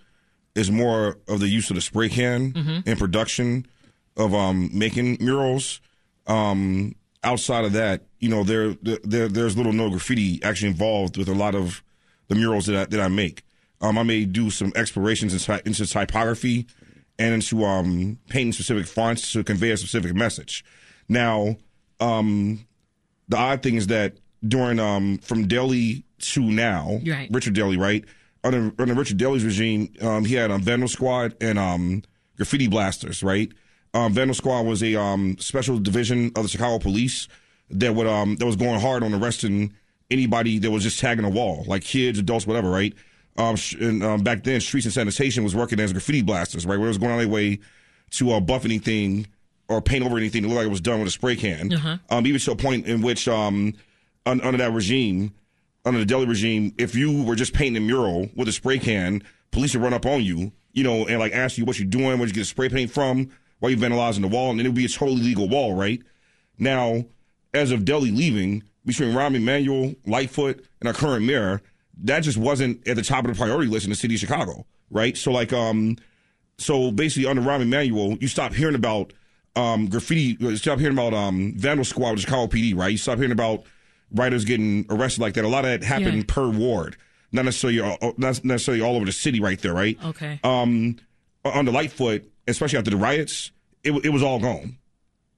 is 0.55 0.69
more 0.71 1.17
of 1.27 1.39
the 1.39 1.47
use 1.47 1.69
of 1.69 1.75
the 1.75 1.81
spray 1.81 2.09
can 2.09 2.83
in 2.85 2.97
production 2.97 3.65
of 4.17 4.33
um, 4.33 4.69
making 4.73 5.17
murals. 5.19 5.79
Um, 6.27 6.95
outside 7.23 7.65
of 7.65 7.73
that, 7.73 8.03
you 8.19 8.29
know, 8.29 8.43
there, 8.43 8.73
there 8.81 9.27
there's 9.27 9.55
little 9.57 9.73
no 9.73 9.89
graffiti 9.89 10.41
actually 10.43 10.69
involved 10.69 11.17
with 11.17 11.29
a 11.29 11.33
lot 11.33 11.55
of 11.55 11.81
the 12.27 12.35
murals 12.35 12.65
that 12.65 12.75
I, 12.75 12.85
that 12.85 12.99
I 12.99 13.07
make. 13.07 13.43
Um, 13.81 13.97
I 13.97 14.03
may 14.03 14.25
do 14.25 14.49
some 14.49 14.71
explorations 14.75 15.33
into, 15.33 15.61
into 15.67 15.85
typography 15.87 16.67
and 17.17 17.33
into 17.33 17.63
um, 17.65 18.19
painting 18.29 18.53
specific 18.53 18.85
fonts 18.87 19.31
to 19.33 19.43
convey 19.43 19.71
a 19.71 19.77
specific 19.77 20.13
message. 20.13 20.63
Now, 21.09 21.57
um, 21.99 22.65
the 23.27 23.37
odd 23.37 23.63
thing 23.63 23.75
is 23.75 23.87
that 23.87 24.17
during 24.47 24.79
um, 24.79 25.17
from 25.19 25.47
Daley 25.47 26.03
to 26.19 26.41
now, 26.41 26.99
Right. 27.05 27.29
Richard 27.31 27.53
Daley, 27.53 27.77
right? 27.77 28.05
Under, 28.43 28.71
under 28.79 28.93
Richard 28.95 29.17
Daley's 29.17 29.45
regime, 29.45 29.93
um, 30.01 30.25
he 30.25 30.35
had 30.35 30.49
um, 30.51 30.61
Vandal 30.61 30.87
Squad 30.87 31.35
and 31.41 31.59
um, 31.59 32.03
Graffiti 32.37 32.67
Blasters, 32.67 33.21
right? 33.21 33.51
Um, 33.93 34.13
Vandal 34.13 34.33
Squad 34.33 34.61
was 34.65 34.81
a 34.81 34.95
um, 34.99 35.37
special 35.39 35.77
division 35.77 36.27
of 36.35 36.43
the 36.43 36.47
Chicago 36.49 36.79
Police 36.79 37.27
that 37.69 37.93
would 37.93 38.07
um, 38.07 38.35
that 38.37 38.45
was 38.45 38.55
going 38.55 38.79
hard 38.79 39.03
on 39.03 39.13
arresting 39.13 39.73
anybody 40.09 40.57
that 40.59 40.71
was 40.71 40.83
just 40.83 40.99
tagging 40.99 41.23
a 41.25 41.29
wall, 41.29 41.63
like 41.67 41.83
kids, 41.83 42.17
adults, 42.19 42.47
whatever, 42.47 42.69
right? 42.69 42.93
Um, 43.37 43.55
sh- 43.55 43.75
and 43.75 44.03
um, 44.03 44.23
back 44.23 44.43
then, 44.43 44.59
Streets 44.59 44.85
and 44.85 44.93
Sanitation 44.93 45.43
was 45.43 45.55
working 45.55 45.79
as 45.79 45.91
graffiti 45.93 46.21
blasters, 46.21 46.65
right? 46.65 46.77
Where 46.77 46.87
it 46.87 46.89
was 46.89 46.97
going 46.97 47.11
on 47.11 47.17
their 47.19 47.27
way 47.27 47.59
to 48.11 48.31
uh, 48.31 48.39
buff 48.41 48.65
anything 48.65 49.27
or 49.69 49.81
paint 49.81 50.03
over 50.03 50.17
anything 50.17 50.41
that 50.41 50.49
looked 50.49 50.57
like 50.57 50.65
it 50.65 50.71
was 50.71 50.81
done 50.81 50.99
with 50.99 51.07
a 51.07 51.11
spray 51.11 51.35
can. 51.37 51.69
Um, 52.09 52.25
even 52.27 52.41
to 52.41 52.51
a 52.51 52.55
point 52.57 52.87
in 52.87 53.01
which, 53.01 53.27
um, 53.29 53.73
un- 54.25 54.41
under 54.41 54.57
that 54.57 54.71
regime, 54.73 55.31
under 55.85 55.99
the 55.99 56.05
Daley 56.05 56.25
regime, 56.25 56.73
if 56.77 56.95
you 56.95 57.23
were 57.23 57.35
just 57.35 57.53
painting 57.53 57.81
a 57.81 57.85
mural 57.85 58.29
with 58.35 58.47
a 58.47 58.51
spray 58.51 58.79
can, 58.79 59.23
police 59.51 59.73
would 59.73 59.83
run 59.83 59.93
up 59.93 60.05
on 60.05 60.21
you, 60.21 60.51
you 60.73 60.83
know, 60.83 61.07
and 61.07 61.19
like 61.19 61.33
ask 61.33 61.57
you 61.57 61.65
what 61.65 61.79
you're 61.79 61.87
doing, 61.87 62.19
where 62.19 62.27
you 62.27 62.33
get 62.33 62.45
spray 62.45 62.69
paint 62.69 62.91
from, 62.91 63.29
why 63.59 63.69
you 63.69 63.77
vandalizing 63.77 64.21
the 64.21 64.27
wall, 64.27 64.51
and 64.51 64.59
then 64.59 64.65
it 64.65 64.69
would 64.69 64.75
be 64.75 64.85
a 64.85 64.89
totally 64.89 65.21
legal 65.21 65.49
wall, 65.49 65.73
right? 65.73 66.01
Now, 66.57 67.05
as 67.53 67.71
of 67.71 67.85
Daley 67.85 68.11
leaving, 68.11 68.63
between 68.85 69.13
Rahm 69.13 69.35
Emanuel, 69.35 69.93
Lightfoot, 70.05 70.65
and 70.79 70.87
our 70.87 70.93
current 70.93 71.25
mayor, 71.25 71.61
that 72.03 72.21
just 72.21 72.37
wasn't 72.37 72.87
at 72.87 72.95
the 72.95 73.03
top 73.03 73.25
of 73.25 73.31
the 73.31 73.37
priority 73.37 73.69
list 73.69 73.85
in 73.85 73.89
the 73.89 73.95
city 73.95 74.15
of 74.15 74.19
Chicago, 74.19 74.65
right? 74.89 75.15
So 75.15 75.31
like, 75.31 75.53
um, 75.53 75.97
so 76.57 76.91
basically 76.91 77.29
under 77.29 77.41
Rahm 77.41 77.61
Emanuel, 77.61 78.17
you 78.19 78.27
stop 78.27 78.53
hearing 78.53 78.75
about 78.75 79.13
um, 79.55 79.87
graffiti, 79.87 80.37
you 80.39 80.57
stop 80.57 80.79
hearing 80.79 80.97
about 80.97 81.13
um, 81.13 81.53
Vandal 81.57 81.85
Squad 81.85 82.11
with 82.11 82.21
Chicago 82.21 82.47
PD, 82.47 82.75
right? 82.75 82.91
You 82.91 82.97
stop 82.97 83.17
hearing 83.17 83.31
about 83.31 83.63
writers 84.13 84.45
getting 84.45 84.85
arrested 84.89 85.21
like 85.21 85.33
that. 85.35 85.45
A 85.45 85.47
lot 85.47 85.65
of 85.65 85.71
that 85.71 85.83
happened 85.83 86.17
Yeah. 86.17 86.23
per 86.27 86.49
ward, 86.49 86.97
not 87.31 87.45
necessarily 87.45 87.79
all, 87.79 88.13
not 88.17 88.43
necessarily 88.43 88.83
all 88.83 88.95
over 88.95 89.05
the 89.05 89.11
city 89.11 89.39
right 89.39 89.59
there, 89.61 89.73
right? 89.73 89.97
Okay. 90.05 90.39
um, 90.43 90.97
under 91.45 91.71
Lightfoot, 91.71 92.23
especially 92.47 92.77
after 92.77 92.91
the 92.91 92.97
riots, 92.97 93.51
it, 93.83 93.91
it 94.05 94.09
was 94.09 94.21
all 94.23 94.39
gone. 94.39 94.77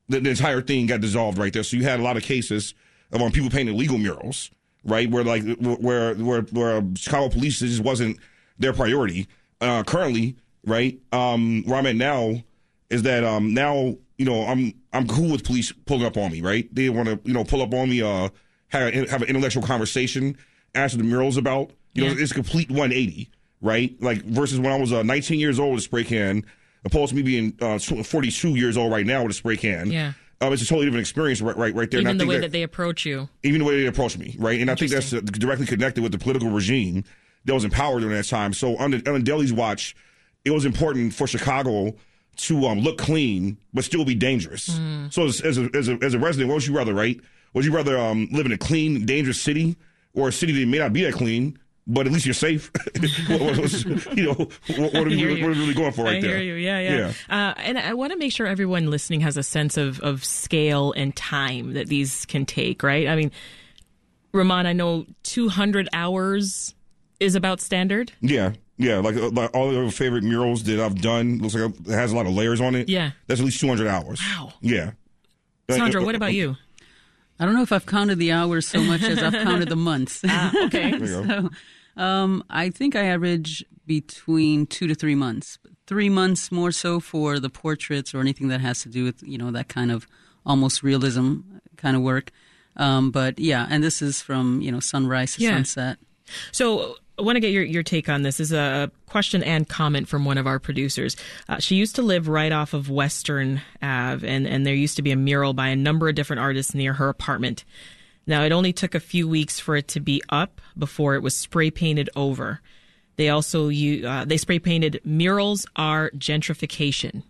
The, 0.09 0.19
the 0.19 0.31
entire 0.31 0.61
thing 0.61 0.87
got 0.87 0.99
dissolved 1.01 1.37
right 1.37 1.53
there. 1.53 1.63
So 1.63 1.77
you 1.77 1.83
had 1.83 1.99
a 1.99 2.03
lot 2.03 2.17
of 2.17 2.23
cases 2.23 2.73
of 3.11 3.21
um, 3.21 3.31
people 3.31 3.49
painting 3.49 3.73
illegal 3.75 3.97
murals, 3.97 4.51
right? 4.83 5.09
Where 5.09 5.23
like 5.23 5.43
where 5.59 6.13
where 6.15 6.41
where 6.41 6.83
Chicago 6.95 7.29
police 7.29 7.59
just 7.59 7.79
wasn't 7.81 8.17
their 8.59 8.73
priority. 8.73 9.27
Uh, 9.61 9.81
currently, 9.83 10.35
right? 10.65 10.99
Um, 11.13 11.63
where 11.65 11.77
I'm 11.79 11.85
at 11.85 11.95
now 11.95 12.43
is 12.89 13.03
that 13.03 13.23
um, 13.23 13.53
now 13.53 13.95
you 14.17 14.25
know 14.25 14.45
I'm 14.45 14.73
I'm 14.91 15.07
cool 15.07 15.31
with 15.31 15.45
police 15.45 15.71
pulling 15.85 16.05
up 16.05 16.17
on 16.17 16.31
me, 16.33 16.41
right? 16.41 16.67
They 16.75 16.89
want 16.89 17.07
to 17.07 17.19
you 17.23 17.33
know 17.33 17.45
pull 17.45 17.61
up 17.61 17.73
on 17.73 17.89
me, 17.89 18.01
uh, 18.01 18.27
have 18.79 19.09
have 19.09 19.21
an 19.21 19.29
intellectual 19.29 19.63
conversation, 19.63 20.37
ask 20.75 20.95
what 20.95 21.03
the 21.03 21.09
mural's 21.09 21.37
about. 21.37 21.71
You 21.93 22.05
know, 22.05 22.15
it's 22.17 22.31
a 22.31 22.33
complete 22.35 22.69
180, 22.69 23.29
right? 23.61 23.95
Like 24.01 24.23
versus 24.23 24.59
when 24.59 24.71
I 24.71 24.77
was 24.77 24.91
uh, 24.91 25.03
19 25.03 25.39
years 25.39 25.59
old 25.59 25.75
with 25.75 25.81
a 25.81 25.83
spray 25.83 26.03
can, 26.03 26.43
opposed 26.85 27.11
to 27.11 27.15
me 27.15 27.21
being 27.21 27.55
uh, 27.61 27.77
42 27.77 28.49
years 28.55 28.77
old 28.77 28.91
right 28.91 29.05
now 29.05 29.21
with 29.23 29.31
a 29.31 29.35
spray 29.35 29.57
can. 29.57 29.91
Yeah. 29.91 30.13
Um, 30.41 30.51
it's 30.51 30.61
a 30.61 30.65
totally 30.65 30.85
different 30.85 31.01
experience 31.01 31.39
right, 31.41 31.55
right, 31.55 31.73
right 31.73 31.89
there. 31.89 32.01
Even 32.01 32.11
and 32.11 32.19
the 32.19 32.25
way 32.25 32.35
that, 32.35 32.41
that 32.41 32.51
they 32.51 32.63
approach 32.63 33.05
you. 33.05 33.29
even 33.43 33.59
the 33.59 33.65
way 33.65 33.81
they 33.81 33.87
approach 33.87 34.17
me, 34.17 34.35
right? 34.37 34.59
And 34.59 34.69
I 34.69 34.75
think 34.75 34.91
that's 34.91 35.13
uh, 35.13 35.21
directly 35.21 35.65
connected 35.65 36.01
with 36.01 36.11
the 36.11 36.17
political 36.17 36.49
regime 36.49 37.05
that 37.45 37.53
was 37.53 37.63
in 37.63 37.71
power 37.71 37.99
during 37.99 38.15
that 38.15 38.27
time. 38.27 38.51
So 38.53 38.77
under, 38.77 38.97
under 38.97 39.19
Daley's 39.19 39.53
watch, 39.53 39.95
it 40.43 40.51
was 40.51 40.65
important 40.65 41.13
for 41.13 41.27
Chicago 41.27 41.95
to 42.35 42.65
um, 42.65 42.79
look 42.79 42.97
clean 42.97 43.57
but 43.73 43.83
still 43.83 44.03
be 44.03 44.15
dangerous. 44.15 44.63
So 45.11 45.25
as, 45.25 45.39
as, 45.41 45.57
a, 45.57 45.69
as, 45.73 45.87
a, 45.87 45.97
as 46.01 46.13
a 46.13 46.19
resident, 46.19 46.49
what 46.49 46.55
would 46.55 46.67
you 46.67 46.75
rather, 46.75 46.93
right? 46.93 47.19
Would 47.53 47.65
you 47.65 47.73
rather 47.75 47.97
um, 47.97 48.27
live 48.31 48.45
in 48.45 48.51
a 48.51 48.57
clean, 48.57 49.05
dangerous 49.05 49.39
city 49.41 49.75
or 50.13 50.29
a 50.29 50.31
city 50.31 50.53
that 50.53 50.67
may 50.67 50.79
not 50.79 50.93
be 50.93 51.03
that 51.03 51.13
clean, 51.13 51.57
but 51.85 52.05
at 52.07 52.13
least 52.13 52.25
you're 52.25 52.33
safe? 52.33 52.71
What- 53.29 53.57
what- 53.57 54.17
you 54.17 54.23
know, 54.25 54.33
what, 54.33 54.93
what, 54.93 55.07
are 55.07 55.09
you. 55.09 55.29
what 55.43 55.51
are 55.55 55.59
really 55.59 55.73
going 55.73 55.91
for 55.91 56.05
right 56.05 56.17
I 56.17 56.21
there? 56.21 56.37
hear 56.37 56.43
you. 56.43 56.55
Yeah, 56.55 56.79
yeah. 56.79 57.13
Uh, 57.29 57.53
and 57.57 57.77
I 57.77 57.93
want 57.93 58.11
to 58.13 58.17
make 58.17 58.31
sure 58.31 58.47
everyone 58.47 58.89
listening 58.89 59.21
has 59.21 59.37
a 59.37 59.43
sense 59.43 59.77
of, 59.77 59.99
of 59.99 60.23
scale 60.25 60.93
and 60.95 61.15
time 61.15 61.73
that 61.73 61.87
these 61.87 62.25
can 62.25 62.45
take, 62.45 62.81
right? 62.83 63.07
I 63.07 63.15
mean, 63.15 63.31
Ramon, 64.33 64.65
I 64.65 64.73
know 64.73 65.05
200 65.23 65.89
hours 65.93 66.73
is 67.19 67.35
about 67.35 67.61
standard. 67.61 68.11
Yeah, 68.21 68.53
yeah. 68.77 68.97
Like, 68.97 69.15
uh, 69.15 69.29
like 69.29 69.51
all 69.53 69.69
the 69.71 69.91
favorite 69.91 70.23
murals 70.23 70.63
that 70.63 70.79
I've 70.79 70.99
done 71.01 71.37
looks 71.39 71.53
like 71.55 71.71
it 71.87 71.91
has 71.91 72.11
a 72.11 72.15
lot 72.15 72.25
of 72.25 72.33
layers 72.33 72.59
on 72.59 72.73
it. 72.75 72.89
Yeah. 72.89 73.11
that's 73.27 73.39
at 73.39 73.45
least 73.45 73.59
two 73.59 73.67
hundred 73.67 73.87
hours. 73.87 74.19
Wow. 74.35 74.53
Yeah. 74.61 74.91
Sandra, 75.69 76.01
Uh, 76.01 76.05
what 76.05 76.15
about 76.15 76.33
you? 76.33 76.55
I 77.39 77.45
don't 77.45 77.55
know 77.55 77.61
if 77.63 77.71
I've 77.71 77.85
counted 77.85 78.17
the 78.19 78.31
hours 78.31 78.67
so 78.67 78.81
much 78.83 79.01
as 79.03 79.21
I've 79.21 79.33
counted 79.33 79.69
the 79.69 79.75
months. 79.75 80.21
Ah, 80.27 80.51
okay. 80.65 80.91
There 80.97 81.23
you 81.23 81.25
go. 81.27 81.49
Um, 81.95 82.43
I 82.49 82.71
think 82.71 82.95
I 82.95 83.05
average 83.05 83.63
between 83.85 84.65
two 84.65 84.87
to 84.87 84.95
three 84.95 85.13
months. 85.13 85.59
Three 85.85 86.09
months 86.09 86.51
more 86.51 86.71
so 86.71 86.99
for 86.99 87.37
the 87.39 87.49
portraits 87.51 88.15
or 88.15 88.19
anything 88.19 88.47
that 88.47 88.61
has 88.61 88.81
to 88.81 88.89
do 88.89 89.03
with 89.03 89.21
you 89.21 89.37
know 89.37 89.51
that 89.51 89.67
kind 89.67 89.91
of 89.91 90.07
almost 90.43 90.81
realism 90.81 91.41
kind 91.77 91.95
of 91.95 92.01
work. 92.01 92.31
Um, 92.77 93.11
but 93.11 93.37
yeah, 93.37 93.67
and 93.69 93.83
this 93.83 94.01
is 94.01 94.23
from 94.23 94.59
you 94.61 94.71
know 94.71 94.79
sunrise 94.79 95.35
to 95.35 95.43
Yeah. 95.43 95.51
sunset. 95.51 95.97
So 96.51 96.95
I 97.17 97.21
want 97.21 97.35
to 97.35 97.39
get 97.39 97.51
your, 97.51 97.63
your 97.63 97.83
take 97.83 98.09
on 98.09 98.23
this. 98.23 98.37
This 98.37 98.47
is 98.47 98.53
a 98.53 98.91
question 99.07 99.43
and 99.43 99.69
comment 99.69 100.07
from 100.07 100.25
one 100.25 100.37
of 100.39 100.47
our 100.47 100.57
producers. 100.59 101.15
Uh, 101.47 101.59
she 101.59 101.75
used 101.75 101.95
to 101.97 102.01
live 102.01 102.27
right 102.27 102.51
off 102.51 102.73
of 102.73 102.89
Western 102.89 103.61
Ave, 103.83 104.27
and, 104.27 104.47
and 104.47 104.65
there 104.65 104.73
used 104.73 104.95
to 104.95 105.01
be 105.03 105.11
a 105.11 105.15
mural 105.15 105.53
by 105.53 105.67
a 105.67 105.75
number 105.75 106.09
of 106.09 106.15
different 106.15 106.39
artists 106.39 106.73
near 106.73 106.93
her 106.93 107.09
apartment. 107.09 107.63
Now, 108.25 108.43
it 108.43 108.51
only 108.51 108.73
took 108.73 108.95
a 108.95 108.99
few 108.99 109.27
weeks 109.27 109.59
for 109.59 109.75
it 109.75 109.87
to 109.89 109.99
be 109.99 110.23
up 110.29 110.59
before 110.77 111.13
it 111.13 111.21
was 111.21 111.35
spray 111.37 111.69
painted 111.69 112.09
over. 112.15 112.61
They 113.17 113.29
also 113.29 113.67
u- 113.67 114.07
uh, 114.07 114.25
they 114.25 114.37
spray 114.37 114.57
painted 114.57 114.99
murals 115.03 115.67
are 115.75 116.09
gentrification. 116.11 117.21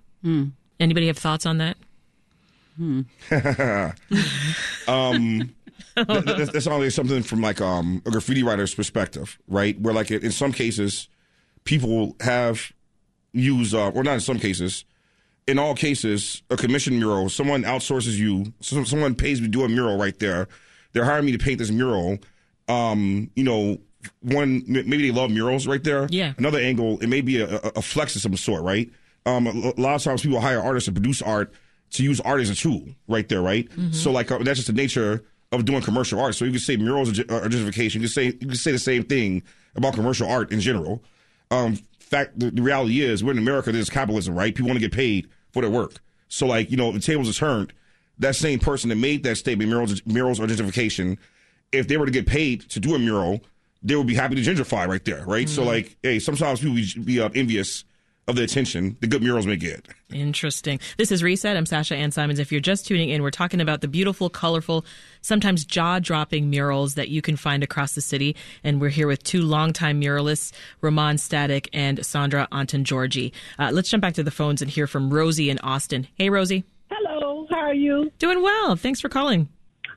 Anybody 0.80 1.08
have 1.08 1.18
thoughts 1.18 1.46
on 1.46 1.58
that? 1.58 1.76
That- 5.96 6.26
that's, 6.26 6.52
that's 6.52 6.68
only 6.68 6.90
something 6.90 7.24
from 7.24 7.42
like 7.42 7.62
um, 7.62 8.02
a 8.06 8.12
graffiti 8.12 8.44
writer's 8.44 8.74
perspective, 8.74 9.38
right? 9.48 9.80
Where 9.80 9.94
like 9.94 10.12
in 10.12 10.32
some 10.32 10.52
cases, 10.52 11.08
people 11.64 12.16
have 12.20 12.72
used, 13.32 13.74
uh, 13.74 13.90
or 13.90 14.04
not 14.04 14.14
in 14.14 14.20
some 14.20 14.40
cases, 14.40 14.86
in 15.48 15.60
all 15.60 15.76
cases, 15.76 16.42
a 16.50 16.56
commission 16.58 16.98
mural. 16.98 17.30
Someone 17.30 17.64
outsources 17.64 18.18
you. 18.18 18.54
So 18.62 18.84
someone 18.84 19.16
pays 19.16 19.42
me 19.42 19.48
to 19.48 19.52
do 19.52 19.64
a 19.64 19.70
mural 19.70 19.98
right 19.98 20.18
there. 20.20 20.48
They're 20.94 21.06
hiring 21.06 21.26
me 21.26 21.32
to 21.34 21.38
paint 21.38 21.60
this 21.60 21.72
mural. 21.72 22.18
Um, 22.68 23.30
you 23.36 23.44
know, 23.44 23.78
one 24.22 24.64
maybe 24.68 25.10
they 25.10 25.12
love 25.12 25.32
murals 25.32 25.68
right 25.68 25.84
there. 25.84 26.08
Yeah. 26.10 26.34
Another 26.38 26.60
angle, 26.60 27.00
it 27.02 27.08
may 27.08 27.22
be 27.22 27.42
a, 27.42 27.58
a, 27.58 27.82
flex 27.82 28.16
of 28.16 28.22
some 28.22 28.36
sort, 28.38 28.64
right? 28.64 28.90
Um, 29.26 29.48
a, 29.48 29.52
lot 29.80 29.96
of 29.96 30.04
times 30.04 30.22
people 30.22 30.40
hire 30.40 30.62
artists 30.62 30.86
to 30.86 30.92
produce 30.94 31.22
art 31.22 31.54
to 31.92 32.04
use 32.04 32.20
art 32.22 32.42
as 32.42 32.50
a 32.50 32.56
tool, 32.56 32.86
right 33.08 33.28
there, 33.30 33.42
right? 33.42 33.70
So 33.92 34.12
like 34.12 34.32
uh, 34.32 34.40
that's 34.40 34.58
just 34.60 34.68
the 34.68 34.74
nature 34.74 35.24
of 35.54 35.66
doing 35.66 35.82
commercial 35.82 36.20
art. 36.20 36.36
So 36.36 36.46
you 36.46 36.52
can 36.52 36.60
say 36.60 36.76
murals 36.76 37.10
are, 37.10 37.14
ju- 37.14 37.26
are 37.30 37.48
gentrification. 37.48 37.96
You 37.96 38.02
can 38.02 38.10
say 38.10 38.26
you 38.26 38.48
can 38.48 38.56
say 38.56 38.72
the 38.72 38.80
same 38.80 39.04
thing 39.04 39.44
about 39.76 39.94
commercial 39.94 40.28
art 40.28 40.52
in 40.52 40.60
general. 40.60 41.04
Um, 41.52 41.78
fact, 42.00 42.40
the, 42.40 42.52
the 42.52 42.62
reality 42.62 43.02
is 43.02 43.24
we're 43.24 43.32
in 43.32 43.38
America. 43.38 43.72
There's 43.72 43.90
capitalism, 43.90 44.36
right? 44.36 44.54
People 44.54 44.70
want 44.70 44.80
to 44.80 44.86
get 44.86 44.92
paid 44.92 45.30
for 45.52 45.62
their 45.62 45.72
work. 45.72 45.96
So 46.28 46.48
like 46.48 46.72
you 46.72 46.78
know, 46.78 46.92
the 46.92 47.00
tables 47.00 47.30
are 47.30 47.34
turned. 47.34 47.74
That 48.20 48.36
same 48.36 48.60
person 48.60 48.90
that 48.90 48.96
made 48.96 49.24
that 49.24 49.36
statement, 49.36 49.70
murals, 49.70 50.06
murals 50.06 50.40
are 50.40 50.48
gentrification. 50.48 51.18
If 51.72 51.88
they 51.88 51.98
were 51.98 52.06
to 52.06 52.12
get 52.12 52.28
paid 52.28 52.70
to 52.70 52.80
do 52.80 52.94
a 52.96 53.00
mural, 53.00 53.42
they 53.82 53.96
would 53.96 54.08
be 54.08 54.14
happy 54.14 54.36
to 54.36 54.42
gentrify 54.42 54.88
right 54.88 55.04
there, 55.04 55.26
right? 55.26 55.50
So 55.50 55.64
like, 55.64 55.98
hey, 56.04 56.20
sometimes 56.20 56.60
people 56.60 56.76
be, 56.76 57.04
be 57.04 57.20
uh, 57.20 57.30
envious 57.34 57.84
of 58.28 58.36
the 58.36 58.44
attention 58.44 58.98
the 59.02 59.08
good 59.08 59.22
murals 59.22 59.46
may 59.46 59.56
get. 59.56 59.88
Interesting. 60.12 60.80
This 60.98 61.12
is 61.12 61.24
Reset. 61.24 61.58
I'm 61.58 61.66
Sasha 61.66 61.96
Ann 61.96 62.12
Simons. 62.12 62.40
If 62.40 62.52
you're 62.52 62.62
just 62.62 62.88
tuning 62.88 63.10
in, 63.10 63.22
we're 63.22 63.32
talking 63.32 63.60
about 63.60 63.82
the 63.82 63.88
beautiful, 63.88 64.30
colorful, 64.30 64.86
sometimes 65.22 65.66
jaw 65.66 66.00
dropping 66.00 66.50
murals 66.50 66.96
that 66.96 67.10
you 67.10 67.22
can 67.22 67.36
find 67.36 67.64
across 67.64 67.96
the 67.96 68.02
city. 68.02 68.36
And 68.64 68.80
we're 68.80 68.90
here 68.90 69.08
with 69.08 69.24
two 69.24 69.42
longtime 69.42 70.00
muralists, 70.00 70.54
Ramon 70.82 71.18
Static 71.18 71.70
and 71.74 72.06
Sandra 72.06 72.48
Antongiorgi. 72.52 73.32
Uh, 73.60 73.72
let's 73.74 73.90
jump 73.90 74.02
back 74.02 74.14
to 74.14 74.24
the 74.24 74.32
phones 74.32 74.62
and 74.62 74.72
hear 74.72 74.88
from 74.88 75.14
Rosie 75.14 75.50
in 75.50 75.60
Austin. 75.60 76.08
Hey, 76.16 76.30
Rosie. 76.30 76.64
Hello, 76.90 77.48
how 77.50 77.58
are 77.58 77.74
you? 77.74 78.12
Doing 78.20 78.42
well. 78.42 78.76
Thanks 78.76 79.02
for 79.02 79.10
calling. 79.10 79.50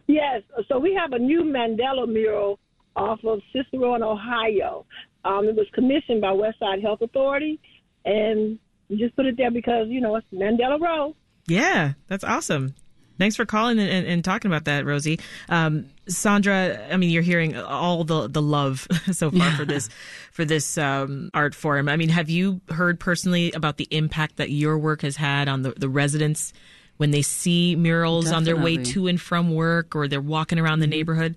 Yes, 0.06 0.42
so 0.68 0.78
we 0.78 0.94
have 0.94 1.12
a 1.12 1.18
new 1.18 1.42
Mandela 1.42 2.08
mural 2.08 2.58
off 2.94 3.20
of 3.24 3.40
Cicero 3.52 3.94
in 3.94 4.02
Ohio. 4.02 4.86
Um, 5.24 5.46
it 5.48 5.56
was 5.56 5.66
commissioned 5.72 6.20
by 6.20 6.28
Westside 6.28 6.80
Health 6.80 7.00
Authority, 7.02 7.58
and 8.07 8.59
we 8.88 8.97
just 8.97 9.14
put 9.16 9.27
it 9.27 9.37
there 9.37 9.51
because, 9.51 9.88
you 9.88 10.01
know, 10.01 10.16
it's 10.16 10.27
Mandela 10.33 10.81
Row. 10.81 11.14
Yeah, 11.47 11.92
that's 12.09 12.25
awesome. 12.25 12.75
Thanks 13.19 13.35
for 13.35 13.47
calling 13.47 13.79
and, 13.79 13.88
and, 13.88 14.07
and 14.07 14.25
talking 14.25 14.51
about 14.51 14.66
that, 14.66 14.85
Rosie. 14.85 15.19
Um, 15.49 15.87
Sandra, 16.07 16.87
I 16.90 16.97
mean, 16.97 17.11
you're 17.11 17.23
hearing 17.23 17.57
all 17.57 18.05
the, 18.05 18.29
the 18.29 18.42
love 18.42 18.87
so 19.12 19.31
far 19.31 19.51
for 19.53 19.64
this 19.64 19.88
for 20.33 20.45
this 20.45 20.77
um, 20.77 21.31
art 21.33 21.55
form. 21.55 21.88
I 21.88 21.97
mean, 21.97 22.11
have 22.11 22.29
you 22.29 22.61
heard 22.69 23.01
personally 23.01 23.53
about 23.53 23.79
the 23.79 23.88
impact 23.90 24.37
that 24.37 24.51
your 24.51 24.79
work 24.79 25.03
has 25.03 25.16
had 25.16 25.49
on 25.49 25.62
the, 25.62 25.71
the 25.71 25.88
residents 25.88 26.53
when 26.99 27.11
they 27.11 27.23
see 27.23 27.75
murals 27.75 28.31
on 28.31 28.45
their 28.45 28.57
way 28.57 28.77
to 28.77 29.07
and 29.07 29.21
from 29.21 29.55
work 29.55 29.97
or 29.97 30.09
they're 30.09 30.21
walking 30.21 30.59
around 30.59 30.81
the 30.81 30.87
neighborhood? 30.87 31.37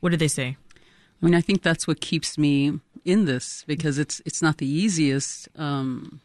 What 0.00 0.10
do 0.10 0.16
they 0.16 0.28
say? 0.28 0.56
I 1.20 1.26
mean, 1.26 1.34
I 1.34 1.40
think 1.40 1.62
that's 1.62 1.86
what 1.86 2.00
keeps 2.00 2.38
me 2.38 2.80
in 3.04 3.24
this 3.24 3.64
because 3.66 3.98
it's 3.98 4.20
it's 4.24 4.42
not 4.42 4.58
the 4.58 4.66
easiest. 4.66 5.48
Um, 5.56 6.20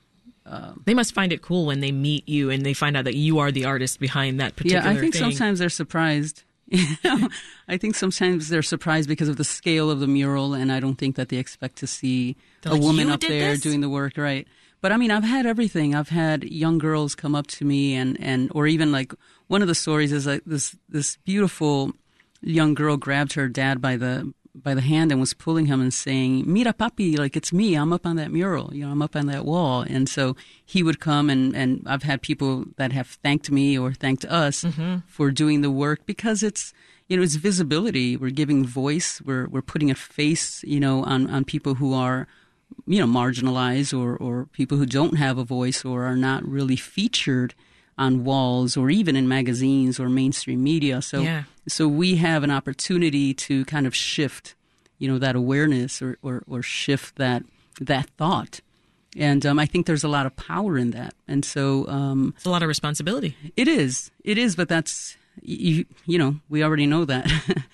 They 0.85 0.93
must 0.93 1.13
find 1.13 1.31
it 1.31 1.41
cool 1.41 1.65
when 1.65 1.79
they 1.79 1.91
meet 1.91 2.27
you 2.27 2.49
and 2.51 2.65
they 2.65 2.73
find 2.73 2.95
out 2.97 3.05
that 3.05 3.15
you 3.15 3.39
are 3.39 3.51
the 3.51 3.65
artist 3.65 3.99
behind 3.99 4.39
that 4.39 4.55
particular 4.55 4.83
yeah, 4.83 4.89
I 4.91 4.99
think 4.99 5.13
thing. 5.13 5.23
sometimes 5.23 5.59
they're 5.59 5.69
surprised. 5.69 6.43
You 6.67 6.85
know, 7.03 7.29
I 7.67 7.77
think 7.77 7.95
sometimes 7.95 8.49
they're 8.49 8.61
surprised 8.75 9.07
because 9.07 9.29
of 9.29 9.37
the 9.37 9.43
scale 9.43 9.89
of 9.89 9.99
the 9.99 10.07
mural, 10.07 10.53
and 10.53 10.71
I 10.71 10.79
don't 10.79 10.97
think 10.97 11.15
that 11.15 11.29
they 11.29 11.37
expect 11.37 11.75
to 11.77 11.87
see 11.87 12.35
They're 12.61 12.71
a 12.71 12.75
like, 12.75 12.83
woman 12.83 13.09
up 13.09 13.21
there 13.21 13.51
this?" 13.51 13.61
doing 13.61 13.81
the 13.81 13.89
work, 13.89 14.17
right? 14.17 14.47
But 14.81 14.91
I 14.91 14.97
mean, 14.97 15.11
I've 15.11 15.23
had 15.23 15.45
everything. 15.45 15.95
I've 15.95 16.09
had 16.09 16.43
young 16.43 16.77
girls 16.77 17.15
come 17.15 17.35
up 17.35 17.47
to 17.47 17.65
me, 17.65 17.95
and 17.95 18.17
and 18.19 18.51
or 18.53 18.67
even 18.67 18.91
like 18.91 19.13
one 19.47 19.61
of 19.61 19.67
the 19.67 19.75
stories 19.75 20.11
is 20.11 20.25
like 20.25 20.43
this 20.45 20.75
this 20.89 21.17
beautiful 21.25 21.93
young 22.41 22.73
girl 22.73 22.97
grabbed 22.97 23.33
her 23.33 23.47
dad 23.47 23.79
by 23.79 23.95
the 23.97 24.33
by 24.55 24.73
the 24.73 24.81
hand 24.81 25.11
and 25.11 25.19
was 25.19 25.33
pulling 25.33 25.65
him 25.65 25.81
and 25.81 25.93
saying, 25.93 26.43
"Mira, 26.51 26.73
papi, 26.73 27.17
like 27.17 27.35
it's 27.35 27.51
me. 27.51 27.75
I'm 27.75 27.91
up 27.91 28.05
on 28.05 28.15
that 28.17 28.31
mural. 28.31 28.73
You 28.73 28.85
know, 28.85 28.91
I'm 28.91 29.01
up 29.01 29.15
on 29.15 29.25
that 29.27 29.45
wall." 29.45 29.81
And 29.81 30.07
so 30.07 30.35
he 30.65 30.83
would 30.83 30.99
come, 30.99 31.29
and 31.29 31.55
and 31.55 31.83
I've 31.85 32.03
had 32.03 32.21
people 32.21 32.65
that 32.77 32.91
have 32.91 33.07
thanked 33.07 33.49
me 33.49 33.77
or 33.77 33.93
thanked 33.93 34.25
us 34.25 34.63
mm-hmm. 34.63 34.97
for 35.07 35.31
doing 35.31 35.61
the 35.61 35.71
work 35.71 36.05
because 36.05 36.43
it's 36.43 36.73
you 37.07 37.17
know 37.17 37.23
it's 37.23 37.35
visibility. 37.35 38.15
We're 38.15 38.31
giving 38.31 38.65
voice. 38.65 39.21
We're 39.21 39.47
we're 39.47 39.61
putting 39.61 39.89
a 39.89 39.95
face, 39.95 40.63
you 40.63 40.79
know, 40.79 41.03
on 41.03 41.29
on 41.29 41.45
people 41.45 41.75
who 41.75 41.93
are 41.93 42.27
you 42.85 42.99
know 42.99 43.07
marginalized 43.07 43.97
or 43.97 44.15
or 44.17 44.45
people 44.53 44.77
who 44.77 44.85
don't 44.85 45.17
have 45.17 45.37
a 45.37 45.43
voice 45.43 45.83
or 45.83 46.03
are 46.03 46.15
not 46.15 46.47
really 46.47 46.75
featured 46.75 47.55
on 47.97 48.23
walls 48.23 48.75
or 48.77 48.89
even 48.89 49.15
in 49.15 49.27
magazines 49.27 49.99
or 49.99 50.09
mainstream 50.09 50.63
media. 50.63 51.01
So 51.01 51.21
Yeah. 51.21 51.43
so 51.67 51.87
we 51.87 52.15
have 52.17 52.43
an 52.43 52.51
opportunity 52.51 53.33
to 53.35 53.65
kind 53.65 53.85
of 53.87 53.95
shift, 53.95 54.55
you 54.97 55.07
know, 55.07 55.19
that 55.19 55.35
awareness 55.35 56.01
or 56.01 56.17
or, 56.21 56.43
or 56.47 56.61
shift 56.63 57.15
that 57.17 57.43
that 57.79 58.09
thought. 58.17 58.61
And 59.15 59.45
um, 59.45 59.59
I 59.59 59.67
think 59.67 59.85
there's 59.85 60.03
a 60.03 60.07
lot 60.07 60.25
of 60.25 60.35
power 60.35 60.75
in 60.77 60.89
that. 60.91 61.13
And 61.27 61.45
so 61.45 61.87
um, 61.87 62.33
It's 62.35 62.45
a 62.45 62.49
lot 62.49 62.63
of 62.63 62.67
responsibility. 62.67 63.35
it 63.55 63.67
is, 63.67 64.09
it 64.23 64.39
is, 64.39 64.55
but 64.55 64.67
that's 64.69 65.15
you, 65.41 65.85
you 66.05 66.17
know 66.19 66.35
we 66.49 66.63
already 66.63 66.85
know 66.85 67.05
that, 67.05 67.25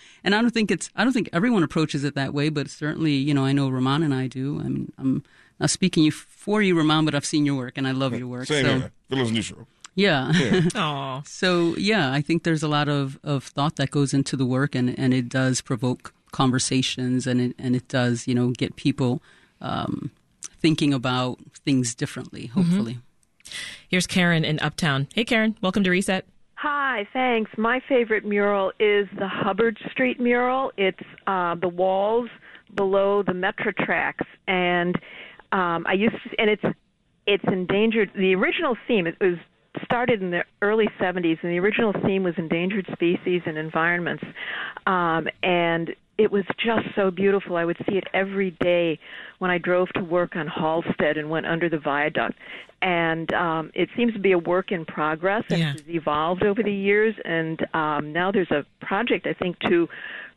and 0.24 0.34
I 0.36 0.42
don't 0.42 0.52
think 0.54 0.72
it's 0.72 0.90
I 0.96 1.04
don't 1.04 1.12
think 1.14 1.30
everyone 1.34 1.64
approaches 1.64 2.04
it 2.04 2.16
that 2.16 2.34
way, 2.34 2.50
but 2.50 2.70
certainly 2.70 3.14
you 3.14 3.34
know 3.34 3.46
I 3.46 3.52
know 3.54 3.70
Ramon 3.70 4.04
and 4.04 4.14
I 4.14 4.28
do. 4.28 4.60
I 4.60 4.64
mean 4.64 4.92
I'm 4.98 5.24
not 5.60 5.70
speaking 5.70 6.10
for 6.12 6.62
you, 6.62 6.78
Ramon, 6.78 7.04
but 7.06 7.16
I've 7.16 7.26
seen 7.26 7.46
your 7.46 7.56
work 7.56 7.78
and 7.78 7.86
I 7.88 7.92
love 7.92 8.18
your 8.18 8.28
work. 8.28 8.46
Same 8.48 8.66
so 8.66 8.78
here. 8.80 8.92
Feelings 9.10 9.32
neutral. 9.32 9.68
Yeah. 9.96 10.62
Oh, 10.76 11.22
So 11.26 11.76
yeah, 11.78 12.12
I 12.12 12.22
think 12.22 12.44
there's 12.44 12.64
a 12.64 12.68
lot 12.68 12.88
of, 12.88 13.20
of 13.24 13.44
thought 13.44 13.76
that 13.78 13.92
goes 13.92 14.14
into 14.14 14.36
the 14.36 14.46
work, 14.46 14.76
and, 14.76 14.98
and 14.98 15.14
it 15.14 15.30
does 15.30 15.62
provoke 15.62 16.14
conversations, 16.32 17.26
and 17.28 17.42
it 17.42 17.56
and 17.58 17.76
it 17.76 17.88
does 17.88 18.28
you 18.28 18.36
know 18.36 18.52
get 18.52 18.76
people 18.76 19.22
um, 19.62 20.12
thinking 20.60 20.94
about 20.94 21.40
things 21.66 21.96
differently. 21.96 22.48
Hopefully, 22.48 23.00
Here's 23.88 24.08
Karen 24.08 24.46
in 24.46 24.60
Uptown. 24.60 25.08
Hey, 25.14 25.26
Karen, 25.26 25.56
welcome 25.62 25.84
to 25.84 25.90
Reset. 25.90 26.26
Hi, 26.56 27.08
thanks. 27.14 27.52
My 27.58 27.82
favorite 27.88 28.26
mural 28.26 28.72
is 28.80 29.08
the 29.18 29.28
Hubbard 29.28 29.80
Street 29.92 30.20
mural. 30.20 30.72
It's 30.78 31.00
uh, 31.26 31.56
the 31.56 31.70
walls 31.70 32.30
below 32.76 33.24
the 33.24 33.34
metro 33.34 33.72
tracks, 33.72 34.26
and 34.48 34.96
um, 35.52 35.86
I 35.88 35.94
used 35.94 36.16
to, 36.24 36.30
and 36.40 36.50
it's 36.50 36.64
it's 37.26 37.44
endangered. 37.48 38.12
The 38.14 38.36
original 38.36 38.76
theme 38.88 39.08
it 39.08 39.16
was 39.22 39.38
started 39.84 40.22
in 40.22 40.32
the 40.32 40.44
early 40.62 40.88
70s, 41.00 41.38
and 41.42 41.52
the 41.52 41.60
original 41.60 41.94
theme 42.06 42.24
was 42.24 42.34
endangered 42.38 42.88
species 42.94 43.42
and 43.46 43.58
environments, 43.58 44.24
um, 44.88 45.28
and 45.44 45.96
it 46.18 46.32
was 46.32 46.44
just 46.58 46.86
so 46.96 47.10
beautiful. 47.12 47.56
I 47.56 47.64
would 47.64 47.78
see 47.88 47.96
it 47.96 48.04
every 48.14 48.52
day 48.60 49.00
when 49.38 49.50
I 49.50 49.58
drove 49.58 49.88
to 49.94 50.04
work 50.04 50.36
on 50.36 50.48
Halsted 50.48 51.18
and 51.18 51.30
went 51.30 51.46
under 51.46 51.70
the 51.70 51.80
viaduct. 51.80 52.38
And 52.82 53.34
um, 53.34 53.72
it 53.74 53.88
seems 53.96 54.14
to 54.14 54.20
be 54.20 54.34
a 54.34 54.38
work 54.38 54.74
in 54.74 54.84
progress 54.86 55.44
and 55.50 55.60
Yeah. 55.60 55.72
has 55.72 55.82
evolved 55.88 56.44
over 56.44 56.62
the 56.62 56.74
years. 56.74 57.16
And 57.24 57.66
um, 57.74 58.12
now 58.12 58.32
there's 58.34 58.52
a 58.52 58.66
project, 58.82 59.28
I 59.28 59.34
think, 59.34 59.60
to 59.60 59.88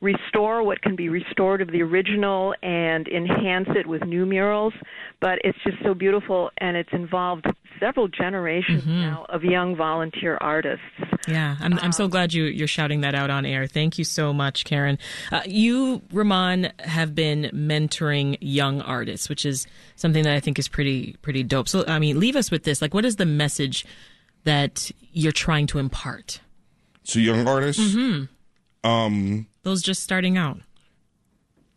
restore 0.02 0.62
what 0.62 0.82
can 0.82 0.96
be 0.96 1.08
restored 1.08 1.62
of 1.62 1.68
the 1.68 1.80
original 1.80 2.54
and 2.62 3.08
enhance 3.08 3.68
it 3.74 3.86
with 3.86 4.04
new 4.04 4.26
murals. 4.26 4.74
But 5.20 5.38
it's 5.44 5.56
just 5.64 5.78
so 5.82 5.94
beautiful, 5.94 6.50
and 6.58 6.76
it's 6.76 6.92
involved 6.92 7.46
several 7.80 8.08
generations 8.08 8.84
now 8.86 9.24
of 9.28 9.44
young 9.44 9.74
volunteer 9.74 10.36
artists. 10.40 10.84
Yeah, 11.26 11.56
I'm, 11.60 11.78
I'm 11.78 11.92
so 11.92 12.08
glad 12.08 12.34
you, 12.34 12.44
you're 12.44 12.66
shouting 12.66 13.00
that 13.02 13.14
out 13.14 13.30
on 13.30 13.46
air. 13.46 13.66
Thank 13.66 13.96
you 13.96 14.04
so 14.04 14.32
much, 14.32 14.64
Karen. 14.64 14.98
Uh, 15.30 15.42
you, 15.46 16.02
Ramon, 16.12 16.72
have 16.80 17.14
been 17.14 17.50
mentoring 17.54 18.36
young 18.40 18.80
artists, 18.82 19.28
which 19.28 19.46
is 19.46 19.66
something 19.94 20.24
that 20.24 20.34
I 20.34 20.40
think 20.40 20.58
is 20.58 20.68
pretty 20.68 21.16
pretty 21.22 21.44
dope. 21.44 21.68
So, 21.68 21.84
I 21.86 22.00
mean, 22.00 22.18
leave 22.18 22.34
us 22.36 22.50
with 22.50 22.64
this. 22.64 22.82
Like, 22.82 22.92
what 22.92 23.04
is 23.04 23.16
the 23.16 23.26
message 23.26 23.86
that 24.44 24.90
you're 25.12 25.32
trying 25.32 25.68
to 25.68 25.78
impart? 25.78 26.40
To 27.04 27.20
young 27.20 27.48
artists, 27.48 27.96
um, 28.84 29.46
Those 29.62 29.83
just 29.83 30.03
starting 30.03 30.37
out. 30.37 30.59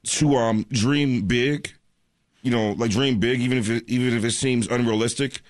to 0.03 0.35
um 0.35 0.65
dream 0.69 1.23
big, 1.23 1.71
you 2.41 2.51
know, 2.51 2.71
like 2.73 2.91
dream 2.91 3.19
big, 3.19 3.41
even 3.41 3.57
if 3.57 3.69
it, 3.69 3.83
even 3.87 4.15
if 4.15 4.23
it 4.23 4.31
seems 4.31 4.67
unrealistic. 4.67 5.41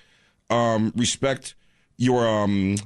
Um, 0.48 0.92
respect 0.96 1.54
your 1.96 2.26
um 2.26 2.76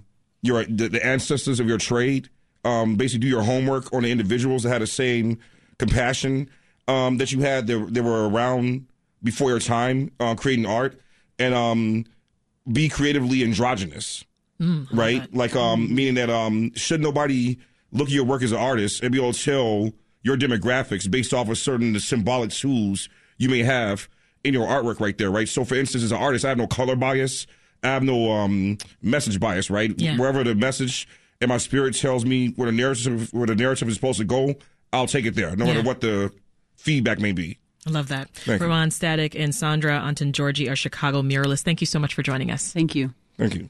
your 0.42 0.64
the, 0.64 0.88
the 0.88 1.04
ancestors 1.04 1.60
of 1.60 1.66
your 1.68 1.78
trade. 1.78 2.28
Um, 2.64 2.96
basically, 2.96 3.20
do 3.20 3.26
your 3.28 3.42
homework 3.42 3.92
on 3.92 4.02
the 4.02 4.10
individuals 4.10 4.62
that 4.62 4.70
had 4.70 4.82
the 4.82 4.86
same 4.86 5.38
compassion 5.78 6.48
um, 6.88 7.18
that 7.18 7.32
you 7.32 7.40
had. 7.40 7.66
That, 7.66 7.94
that 7.94 8.02
were 8.02 8.28
around 8.28 8.86
before 9.22 9.50
your 9.50 9.60
time, 9.60 10.10
uh, 10.20 10.34
creating 10.34 10.66
art, 10.66 11.00
and 11.38 11.54
um, 11.54 12.04
be 12.70 12.88
creatively 12.88 13.42
androgynous. 13.42 14.24
right? 14.92 15.34
Like, 15.34 15.56
um, 15.56 15.94
meaning 15.94 16.14
that 16.14 16.28
um, 16.28 16.72
should 16.74 17.00
nobody 17.00 17.58
look 17.92 18.08
at 18.08 18.14
your 18.14 18.24
work 18.24 18.42
as 18.42 18.52
an 18.52 18.58
artist 18.58 19.02
and 19.02 19.12
be 19.12 19.18
able 19.18 19.32
to 19.32 19.44
tell 19.44 19.92
your 20.22 20.36
demographics 20.36 21.10
based 21.10 21.32
off 21.32 21.48
of 21.48 21.58
certain 21.58 21.98
symbolic 21.98 22.50
tools 22.50 23.08
you 23.38 23.48
may 23.48 23.62
have 23.62 24.08
in 24.44 24.54
your 24.54 24.66
artwork 24.66 25.00
right 25.00 25.16
there, 25.18 25.30
right? 25.30 25.48
So, 25.48 25.64
for 25.64 25.74
instance, 25.74 26.04
as 26.04 26.12
an 26.12 26.18
artist, 26.18 26.44
I 26.44 26.48
have 26.48 26.58
no 26.58 26.66
color 26.66 26.96
bias. 26.96 27.46
I 27.82 27.88
have 27.88 28.02
no 28.02 28.30
um, 28.30 28.78
message 29.02 29.40
bias, 29.40 29.70
right? 29.70 29.92
Yeah. 29.96 30.16
Wherever 30.16 30.44
the 30.44 30.54
message 30.54 31.08
and 31.40 31.48
my 31.48 31.56
spirit 31.56 31.96
tells 31.96 32.24
me 32.24 32.48
where 32.56 32.66
the 32.66 32.76
narrative 32.76 33.32
where 33.32 33.46
the 33.46 33.54
narrative 33.54 33.88
is 33.88 33.94
supposed 33.94 34.18
to 34.18 34.24
go, 34.24 34.54
I'll 34.92 35.06
take 35.06 35.24
it 35.24 35.34
there, 35.34 35.56
no 35.56 35.66
matter 35.66 35.82
what 35.82 36.00
the 36.00 36.32
feedback 36.76 37.18
may 37.18 37.32
be. 37.32 37.58
I 37.86 37.90
love 37.90 38.08
that. 38.08 38.30
Thank 38.34 38.60
you. 38.60 38.90
Static 38.90 39.34
and 39.34 39.54
Sandra 39.54 40.00
Antongiorgi 40.00 40.70
are 40.70 40.76
Chicago 40.76 41.22
muralists. 41.22 41.62
Thank 41.62 41.80
you 41.80 41.86
so 41.86 41.98
much 41.98 42.14
for 42.14 42.22
joining 42.22 42.50
us. 42.50 42.72
Thank 42.72 42.94
you. 42.94 43.14
Thank 43.38 43.54
you. 43.54 43.68